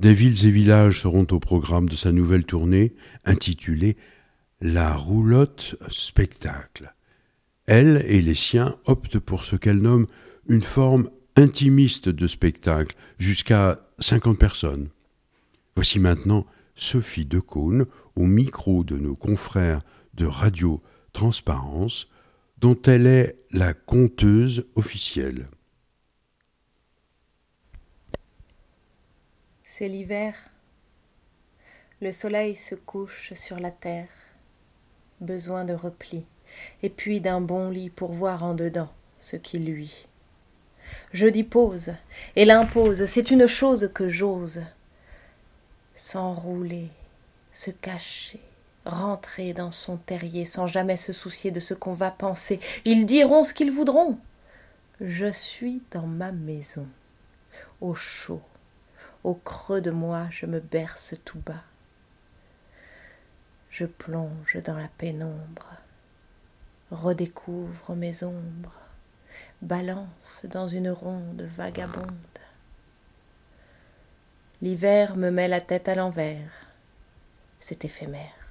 Des 0.00 0.14
villes 0.14 0.46
et 0.46 0.50
villages 0.50 1.00
seront 1.02 1.26
au 1.30 1.40
programme 1.40 1.88
de 1.88 1.96
sa 1.96 2.12
nouvelle 2.12 2.44
tournée 2.44 2.94
intitulée 3.24 3.96
la 4.60 4.94
roulotte 4.94 5.76
spectacle. 5.88 6.94
Elle 7.66 8.04
et 8.06 8.20
les 8.20 8.34
siens 8.34 8.76
optent 8.86 9.18
pour 9.18 9.44
ce 9.44 9.56
qu'elle 9.56 9.78
nomme 9.78 10.06
une 10.48 10.62
forme 10.62 11.10
intimiste 11.36 12.08
de 12.08 12.26
spectacle, 12.26 12.96
jusqu'à 13.18 13.80
50 14.00 14.38
personnes. 14.38 14.88
Voici 15.76 16.00
maintenant 16.00 16.46
Sophie 16.74 17.26
Decaune 17.26 17.86
au 18.16 18.24
micro 18.24 18.82
de 18.82 18.96
nos 18.96 19.14
confrères 19.14 19.82
de 20.14 20.26
Radio 20.26 20.82
Transparence, 21.12 22.08
dont 22.58 22.80
elle 22.82 23.06
est 23.06 23.38
la 23.52 23.74
conteuse 23.74 24.66
officielle. 24.74 25.48
C'est 29.62 29.88
l'hiver. 29.88 30.34
Le 32.00 32.10
soleil 32.10 32.56
se 32.56 32.74
couche 32.74 33.32
sur 33.34 33.60
la 33.60 33.70
terre 33.70 34.08
besoin 35.20 35.64
de 35.64 35.74
repli, 35.74 36.24
et 36.82 36.90
puis 36.90 37.20
d'un 37.20 37.40
bon 37.40 37.70
lit 37.70 37.90
pour 37.90 38.12
voir 38.12 38.44
en 38.44 38.54
dedans 38.54 38.90
ce 39.20 39.36
qui 39.36 39.58
lui. 39.58 40.06
Je 41.12 41.26
dis 41.26 41.44
pause, 41.44 41.92
et 42.36 42.44
l'impose, 42.44 43.04
c'est 43.06 43.30
une 43.30 43.46
chose 43.46 43.90
que 43.94 44.08
j'ose. 44.08 44.62
S'enrouler, 45.94 46.88
se 47.52 47.70
cacher, 47.70 48.40
rentrer 48.84 49.52
dans 49.52 49.72
son 49.72 49.96
terrier 49.96 50.44
sans 50.44 50.66
jamais 50.66 50.96
se 50.96 51.12
soucier 51.12 51.50
de 51.50 51.60
ce 51.60 51.74
qu'on 51.74 51.94
va 51.94 52.10
penser. 52.10 52.60
Ils 52.84 53.06
diront 53.06 53.44
ce 53.44 53.54
qu'ils 53.54 53.72
voudront. 53.72 54.18
Je 55.00 55.30
suis 55.30 55.82
dans 55.90 56.06
ma 56.06 56.32
maison, 56.32 56.86
au 57.80 57.94
chaud, 57.94 58.42
au 59.24 59.34
creux 59.34 59.80
de 59.80 59.90
moi 59.90 60.26
je 60.30 60.46
me 60.46 60.60
berce 60.60 61.14
tout 61.24 61.40
bas 61.44 61.62
je 63.78 63.84
plonge 63.84 64.56
dans 64.64 64.76
la 64.76 64.88
pénombre, 64.88 65.70
redécouvre 66.90 67.94
mes 67.94 68.24
ombres, 68.24 68.80
balance 69.62 70.44
dans 70.46 70.66
une 70.66 70.90
ronde 70.90 71.42
vagabonde. 71.56 72.40
L'hiver 74.62 75.14
me 75.16 75.30
met 75.30 75.46
la 75.46 75.60
tête 75.60 75.88
à 75.88 75.94
l'envers, 75.94 76.50
c'est 77.60 77.84
éphémère, 77.84 78.48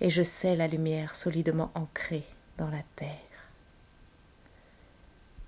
et 0.00 0.08
je 0.08 0.22
sais 0.22 0.56
la 0.56 0.66
lumière 0.66 1.14
solidement 1.14 1.70
ancrée 1.74 2.24
dans 2.56 2.70
la 2.70 2.82
terre. 2.96 3.10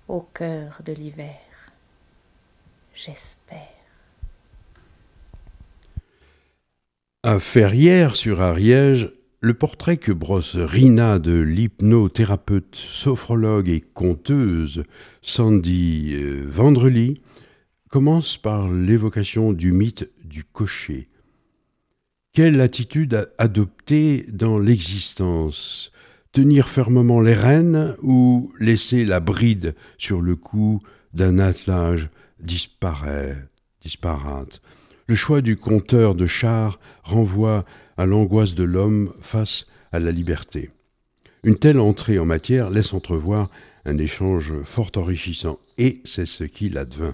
Au 0.09 0.21
cœur 0.21 0.83
de 0.85 0.93
l'hiver, 0.93 1.39
j'espère. 2.93 3.80
À 7.23 7.37
Ferrières 7.37 8.15
sur 8.15 8.41
Ariège, 8.41 9.11
le 9.41 9.53
portrait 9.53 9.97
que 9.97 10.11
brosse 10.11 10.55
Rina 10.55 11.19
de 11.19 11.39
l'hypnothérapeute, 11.39 12.75
sophrologue 12.75 13.69
et 13.69 13.81
conteuse 13.81 14.85
Sandy 15.21 16.15
euh, 16.15 16.47
Vendrely 16.47 17.21
commence 17.91 18.37
par 18.37 18.71
l'évocation 18.71 19.53
du 19.53 19.71
mythe 19.71 20.09
du 20.25 20.43
cocher. 20.43 21.09
Quelle 22.33 22.59
attitude 22.59 23.29
adopter 23.37 24.25
dans 24.27 24.57
l'existence? 24.57 25.91
Tenir 26.31 26.69
fermement 26.69 27.21
les 27.21 27.35
rênes 27.35 27.95
ou 28.01 28.51
laisser 28.59 29.05
la 29.05 29.19
bride 29.19 29.75
sur 29.99 30.21
le 30.21 30.35
cou 30.35 30.81
d'un 31.13 31.37
attelage 31.37 32.09
disparate? 32.39 33.37
Le 35.11 35.17
choix 35.17 35.41
du 35.41 35.57
compteur 35.57 36.13
de 36.13 36.25
char 36.25 36.79
renvoie 37.03 37.65
à 37.97 38.05
l'angoisse 38.05 38.55
de 38.55 38.63
l'homme 38.63 39.11
face 39.19 39.67
à 39.91 39.99
la 39.99 40.09
liberté. 40.09 40.69
Une 41.43 41.57
telle 41.57 41.81
entrée 41.81 42.17
en 42.17 42.23
matière 42.23 42.69
laisse 42.69 42.93
entrevoir 42.93 43.49
un 43.83 43.97
échange 43.97 44.53
fort 44.63 44.89
enrichissant, 44.95 45.59
et 45.77 45.99
c'est 46.05 46.25
ce 46.25 46.45
qu'il 46.45 46.77
advint. 46.77 47.13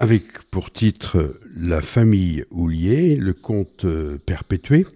avec 0.00 0.42
pour 0.50 0.70
titre 0.70 1.40
La 1.56 1.80
famille 1.80 2.44
Houlier, 2.50 3.16
le 3.16 3.32
conte 3.32 3.86
perpétué. 4.26 4.86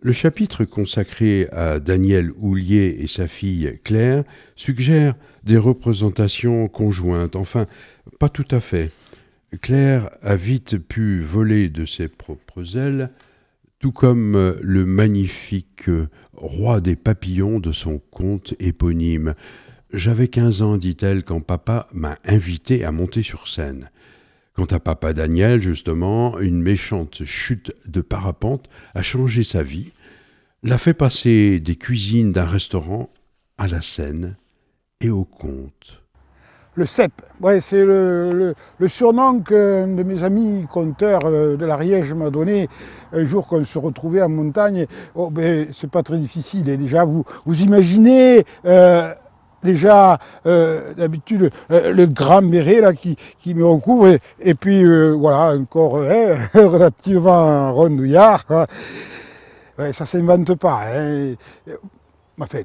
Le 0.00 0.12
chapitre 0.12 0.64
consacré 0.64 1.46
à 1.52 1.78
Daniel 1.78 2.32
Houlier 2.40 2.96
et 3.00 3.06
sa 3.06 3.28
fille 3.28 3.78
Claire 3.84 4.24
suggère 4.56 5.14
des 5.44 5.58
représentations 5.58 6.68
conjointes, 6.68 7.36
enfin 7.36 7.66
pas 8.18 8.30
tout 8.30 8.48
à 8.50 8.60
fait. 8.60 8.92
Claire 9.60 10.10
a 10.22 10.36
vite 10.36 10.78
pu 10.78 11.20
voler 11.20 11.68
de 11.68 11.84
ses 11.84 12.08
propres 12.08 12.76
ailes, 12.76 13.10
tout 13.78 13.92
comme 13.92 14.56
le 14.60 14.86
magnifique 14.86 15.90
roi 16.32 16.80
des 16.80 16.96
papillons 16.96 17.60
de 17.60 17.72
son 17.72 17.98
conte 17.98 18.54
éponyme. 18.60 19.34
J'avais 19.92 20.28
quinze 20.28 20.62
ans, 20.62 20.78
dit-elle, 20.78 21.22
quand 21.22 21.40
papa 21.40 21.88
m'a 21.92 22.18
invité 22.24 22.84
à 22.84 22.92
monter 22.92 23.22
sur 23.22 23.48
scène. 23.48 23.90
Quant 24.54 24.64
à 24.64 24.80
papa 24.80 25.12
Daniel, 25.12 25.60
justement, 25.60 26.38
une 26.38 26.62
méchante 26.62 27.24
chute 27.24 27.74
de 27.86 28.00
parapente 28.00 28.68
a 28.94 29.02
changé 29.02 29.44
sa 29.44 29.62
vie, 29.62 29.92
l'a 30.62 30.78
fait 30.78 30.94
passer 30.94 31.60
des 31.60 31.76
cuisines 31.76 32.32
d'un 32.32 32.46
restaurant 32.46 33.10
à 33.58 33.66
la 33.66 33.80
scène 33.80 34.36
et 35.00 35.10
au 35.10 35.24
conte 35.24 36.01
le 36.74 36.86
CEP. 36.86 37.12
Ouais, 37.40 37.60
c'est 37.60 37.84
le, 37.84 38.54
surnom 38.88 39.40
qu'un 39.40 39.88
de 39.88 40.02
mes 40.02 40.22
amis 40.22 40.66
conteurs 40.70 41.22
euh, 41.24 41.56
de 41.56 41.66
l'Ariège 41.66 42.12
m'a 42.14 42.30
donné 42.30 42.68
un 43.12 43.24
jour 43.24 43.46
qu'on 43.46 43.64
se 43.64 43.78
retrouvait 43.78 44.22
en 44.22 44.28
montagne. 44.28 44.86
Oh, 45.14 45.30
ben, 45.30 45.68
c'est 45.72 45.90
pas 45.90 46.02
très 46.02 46.18
difficile. 46.18 46.68
Et 46.68 46.76
déjà, 46.76 47.04
vous, 47.04 47.24
imaginez 47.46 48.44
euh, 48.64 49.12
déjà 49.62 50.18
euh, 50.46 50.94
d'habitude 50.94 51.50
le 51.68 52.06
grand 52.06 52.42
béret 52.42 52.80
là 52.80 52.94
qui, 52.94 53.16
qui 53.38 53.54
me 53.54 53.66
recouvre 53.66 54.16
et, 54.40 54.54
puis 54.54 54.84
voilà 55.14 55.50
un 55.50 55.62
hein, 55.62 56.36
relativement 56.54 57.72
rondouillard. 57.72 58.44
Hein. 58.50 58.66
Ouais, 59.78 59.92
ça 59.92 60.06
s'invente 60.06 60.54
pas. 60.54 60.82
Hein. 60.86 61.34
Enfin, 62.40 62.60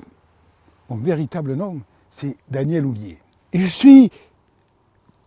mon 0.89 0.97
véritable 0.97 1.53
nom, 1.53 1.79
c'est 2.09 2.35
Daniel 2.49 2.85
Houlier. 2.85 3.19
Et 3.53 3.59
je 3.59 3.67
suis 3.67 4.11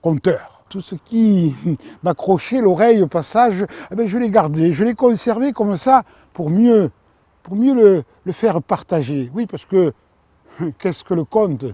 conteur. 0.03 0.63
Tout 0.69 0.81
ce 0.81 0.95
qui 0.95 1.55
m'accrochait 2.03 2.61
l'oreille 2.61 3.03
au 3.03 3.09
passage, 3.09 3.67
eh 3.91 3.95
ben, 3.95 4.07
je 4.07 4.19
l'ai 4.19 4.31
gardé, 4.31 4.73
je 4.73 4.85
l'ai 4.85 4.95
conservé 4.95 5.53
comme 5.53 5.77
ça 5.77 6.05
pour 6.33 6.51
mieux, 6.51 6.91
pour 7.43 7.57
mieux 7.57 7.75
le, 7.75 8.33
faire 8.33 8.63
partager. 8.63 9.31
Oui, 9.35 9.47
parce 9.47 9.65
que 9.65 9.93
qu'est-ce 10.79 11.03
que 11.03 11.15
le 11.15 11.25
conte 11.25 11.65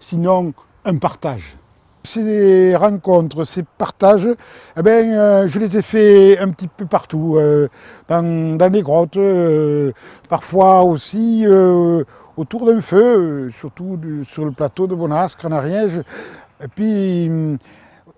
sinon 0.00 0.54
un 0.84 0.96
partage? 0.96 1.58
Ces 2.04 2.74
rencontres, 2.74 3.44
ces 3.44 3.64
partages, 3.64 4.28
eh 4.78 4.82
ben, 4.82 5.12
euh, 5.12 5.46
je 5.46 5.58
les 5.58 5.76
ai 5.76 5.82
faits 5.82 6.38
un 6.40 6.50
petit 6.50 6.68
peu 6.68 6.86
partout, 6.86 7.36
euh, 7.36 7.68
dans, 8.08 8.56
des 8.70 8.80
grottes, 8.80 9.18
euh, 9.18 9.92
parfois 10.28 10.84
aussi 10.84 11.44
autour 12.38 12.66
d'un 12.66 12.80
feu, 12.80 13.50
surtout 13.50 13.98
sur 14.24 14.44
le 14.44 14.52
plateau 14.52 14.86
de 14.86 14.94
Bonasque, 14.94 15.44
en 15.44 15.52
Ariège, 15.52 16.00
et 16.62 16.68
puis 16.68 17.28
hum, 17.28 17.58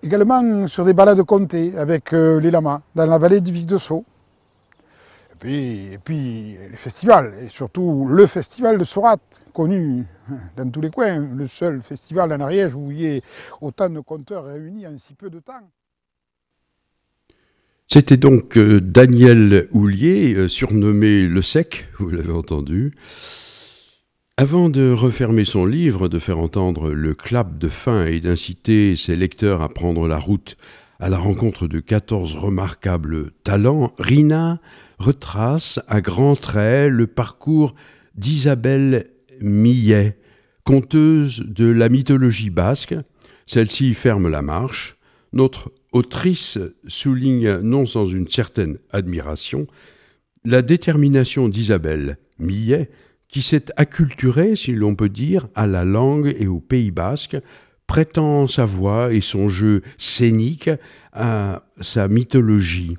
également 0.01 0.67
sur 0.67 0.85
des 0.85 0.93
balades 0.93 1.23
comtées 1.23 1.77
avec 1.77 2.11
les 2.11 2.51
lamas, 2.51 2.81
dans 2.95 3.05
la 3.05 3.17
vallée 3.17 3.41
du 3.41 3.51
Vic 3.51 3.65
de 3.65 3.77
Sceaux. 3.77 4.05
Et 5.43 5.97
puis, 6.03 6.55
les 6.69 6.77
festivals, 6.77 7.33
et 7.43 7.49
surtout 7.49 8.05
le 8.07 8.27
festival 8.27 8.77
de 8.77 8.83
Sorat, 8.83 9.17
connu 9.53 10.05
dans 10.55 10.69
tous 10.69 10.81
les 10.81 10.91
coins, 10.91 11.29
le 11.35 11.47
seul 11.47 11.81
festival 11.81 12.31
en 12.31 12.39
Ariège 12.41 12.75
où 12.75 12.91
il 12.91 13.01
y 13.01 13.05
ait 13.07 13.21
autant 13.59 13.89
de 13.89 13.99
conteurs 14.01 14.45
réunis 14.45 14.85
en 14.85 14.97
si 14.99 15.15
peu 15.15 15.31
de 15.31 15.39
temps. 15.39 15.67
C'était 17.87 18.17
donc 18.17 18.55
euh, 18.55 18.79
Daniel 18.79 19.67
Houlier, 19.71 20.35
euh, 20.35 20.47
surnommé 20.47 21.27
Le 21.27 21.41
Sec, 21.41 21.87
vous 21.97 22.09
l'avez 22.09 22.31
entendu. 22.31 22.93
Avant 24.41 24.71
de 24.71 24.91
refermer 24.91 25.45
son 25.45 25.67
livre, 25.67 26.09
de 26.09 26.17
faire 26.17 26.39
entendre 26.39 26.89
le 26.89 27.13
clap 27.13 27.59
de 27.59 27.69
fin 27.69 28.07
et 28.07 28.19
d'inciter 28.19 28.95
ses 28.95 29.15
lecteurs 29.15 29.61
à 29.61 29.69
prendre 29.69 30.07
la 30.07 30.17
route 30.17 30.57
à 30.99 31.09
la 31.09 31.19
rencontre 31.19 31.67
de 31.67 31.79
14 31.79 32.33
remarquables 32.33 33.33
talents, 33.43 33.93
Rina 33.99 34.59
retrace 34.97 35.79
à 35.87 36.01
grands 36.01 36.35
traits 36.35 36.91
le 36.91 37.05
parcours 37.05 37.75
d'Isabelle 38.15 39.11
Millet, 39.41 40.17
conteuse 40.63 41.43
de 41.45 41.67
la 41.67 41.89
mythologie 41.89 42.49
basque. 42.49 42.95
Celle-ci 43.45 43.93
ferme 43.93 44.27
la 44.27 44.41
marche. 44.41 44.95
Notre 45.33 45.71
autrice 45.91 46.57
souligne, 46.87 47.59
non 47.59 47.85
sans 47.85 48.07
une 48.07 48.27
certaine 48.27 48.79
admiration, 48.91 49.67
la 50.45 50.63
détermination 50.63 51.47
d'Isabelle 51.47 52.17
Millet, 52.39 52.89
qui 53.31 53.41
s'est 53.41 53.71
acculturée, 53.77 54.57
si 54.57 54.73
l'on 54.73 54.93
peut 54.93 55.09
dire, 55.09 55.47
à 55.55 55.65
la 55.65 55.85
langue 55.85 56.35
et 56.37 56.47
au 56.47 56.59
Pays 56.59 56.91
basque, 56.91 57.37
prêtant 57.87 58.45
sa 58.45 58.65
voix 58.65 59.13
et 59.13 59.21
son 59.21 59.47
jeu 59.47 59.81
scénique 59.97 60.69
à 61.13 61.63
sa 61.79 62.09
mythologie. 62.09 62.97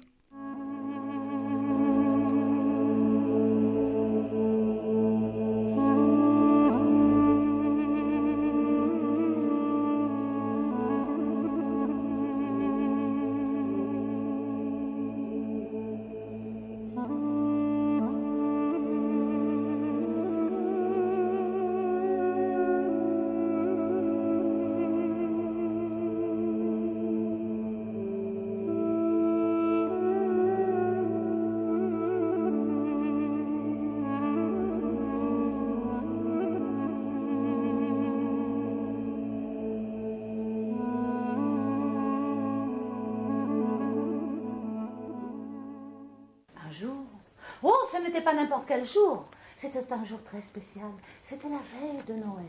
Jour. 48.84 49.26
C'était 49.56 49.92
un 49.92 50.04
jour 50.04 50.22
très 50.24 50.40
spécial. 50.40 50.90
C'était 51.22 51.48
la 51.48 51.58
veille 51.58 52.02
de 52.06 52.14
Noël. 52.14 52.46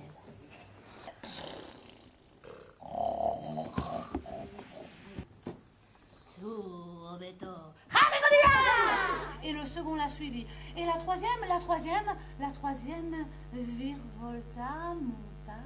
Et 9.46 9.52
le 9.52 9.66
second 9.66 9.96
l'a 9.96 10.10
suivi. 10.10 10.46
Et 10.78 10.86
la 10.86 10.94
troisième, 10.94 11.30
la 11.48 11.60
troisième, 11.60 12.16
la 12.40 12.50
troisième 12.52 13.26
virevolta, 13.54 14.96
monta, 14.96 15.60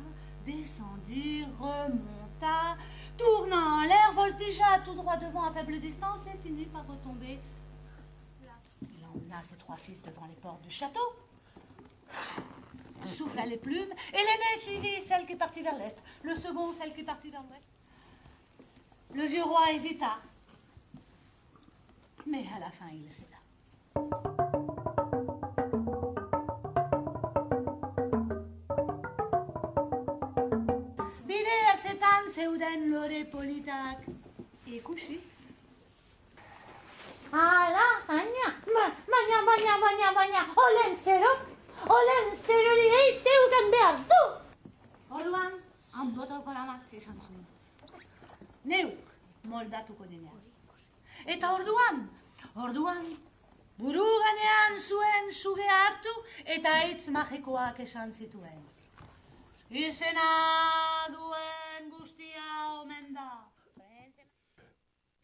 descendit, 0.46 1.46
remonta, 1.60 2.76
tournant 3.18 3.82
en 3.82 3.84
l'air, 3.84 4.12
voltigea 4.16 4.80
tout 4.84 4.96
droit 4.96 5.18
devant 5.18 5.46
à 5.46 5.52
faible 5.52 5.80
distance 5.80 6.22
et 6.34 6.38
finit 6.48 6.66
par 6.66 6.86
retomber 6.88 7.40
ses 9.44 9.56
trois 9.56 9.78
fils 9.78 10.02
devant 10.02 10.26
les 10.26 10.36
portes 10.36 10.62
du 10.62 10.72
château. 10.72 11.16
Souffla 13.06 13.46
les 13.46 13.58
plumes, 13.58 13.94
et 14.14 14.18
l'aîné 14.18 14.60
suivit 14.60 15.02
celle 15.02 15.26
qui 15.26 15.36
partit 15.36 15.62
vers 15.62 15.76
l'est, 15.78 15.98
le 16.24 16.36
second 16.36 16.74
celle 16.74 16.94
qui 16.94 17.04
partit 17.04 17.30
vers 17.30 17.44
l'ouest. 17.44 17.64
Le 19.14 19.24
vieux 19.24 19.44
roi 19.44 19.72
hésita, 19.72 20.18
mais 22.26 22.46
à 22.56 22.60
la 22.60 22.70
fin 22.70 22.90
il 22.92 23.12
céda. 23.12 23.38
Bide 31.26 31.56
erzetan 31.74 32.30
zeuden 32.30 32.90
lore 32.90 33.26
politak 33.32 34.06
ikusi. 34.66 35.37
Ala, 37.38 37.86
baina, 38.08 38.48
baina, 39.14 39.40
baina, 39.48 39.74
baina, 39.82 40.12
baina, 40.14 40.40
olen 40.64 40.96
zero, 40.96 41.32
olen 41.98 42.36
zero 42.36 42.72
li 42.80 42.88
teuten 43.28 43.68
behar 43.74 44.00
du. 44.12 44.22
Orduan, 45.20 45.60
handotako 45.98 46.54
lamak 46.56 46.94
esan 47.00 47.20
zuen. 47.26 47.44
Neu, 48.64 48.90
moldatuko 49.44 50.08
denean. 50.10 50.42
Eta 51.36 51.52
orduan, 51.60 52.00
orduan, 52.56 53.06
buru 53.78 54.08
ganean 54.24 54.80
zuen 54.82 55.30
suge 55.32 55.68
hartu 55.76 56.16
eta 56.58 56.74
hitz 56.88 57.08
magikoak 57.20 57.84
esan 57.86 58.14
zituen. 58.14 58.66
Izena 59.70 60.32
duen 61.14 61.94
guztia 61.94 62.50
omen 62.82 63.14
da. 63.14 63.30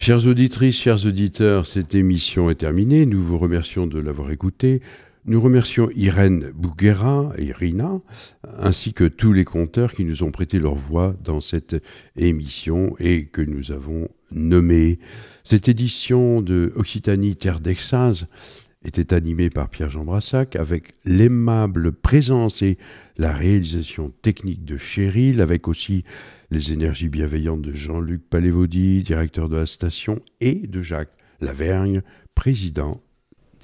Chères 0.03 0.27
auditrices, 0.27 0.81
chers 0.81 1.05
auditeurs, 1.05 1.65
cette 1.65 1.95
émission 1.95 2.49
est 2.49 2.55
terminée. 2.55 3.05
Nous 3.05 3.23
vous 3.23 3.37
remercions 3.37 3.87
de 3.87 4.01
l'avoir 4.01 4.31
écoutée. 4.31 4.81
Nous 5.23 5.39
remercions 5.39 5.89
Irène 5.95 6.51
Bouguera 6.53 7.31
et 7.37 7.45
Irina, 7.45 8.01
ainsi 8.59 8.91
que 8.91 9.05
tous 9.05 9.31
les 9.31 9.45
conteurs 9.45 9.93
qui 9.93 10.03
nous 10.03 10.21
ont 10.23 10.31
prêté 10.31 10.59
leur 10.59 10.75
voix 10.75 11.15
dans 11.23 11.39
cette 11.39 11.81
émission 12.17 12.97
et 12.99 13.27
que 13.27 13.41
nous 13.41 13.71
avons 13.71 14.09
nommée. 14.29 14.99
Cette 15.45 15.69
édition 15.69 16.41
de 16.41 16.73
Occitanie 16.75 17.37
Terre 17.37 17.61
d'Extase 17.61 18.27
était 18.85 19.13
animée 19.13 19.49
par 19.49 19.69
Pierre-Jean 19.69 20.03
Brassac 20.03 20.55
avec 20.55 20.93
l'aimable 21.05 21.91
présence 21.91 22.61
et 22.61 22.77
la 23.17 23.31
réalisation 23.31 24.11
technique 24.21 24.65
de 24.65 24.77
Cheryl, 24.77 25.41
avec 25.41 25.67
aussi 25.67 26.03
les 26.51 26.71
énergies 26.71 27.09
bienveillantes 27.09 27.61
de 27.61 27.73
Jean-Luc 27.73 28.21
Palévaudy, 28.29 29.03
directeur 29.03 29.49
de 29.49 29.57
la 29.57 29.65
station, 29.65 30.21
et 30.39 30.67
de 30.67 30.81
Jacques 30.81 31.17
Lavergne, 31.41 32.01
président 32.35 33.01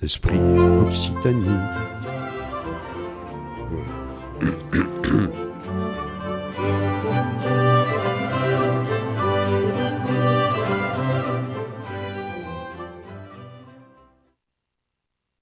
d'Esprit 0.02 0.38
Occitanie. 0.38 1.46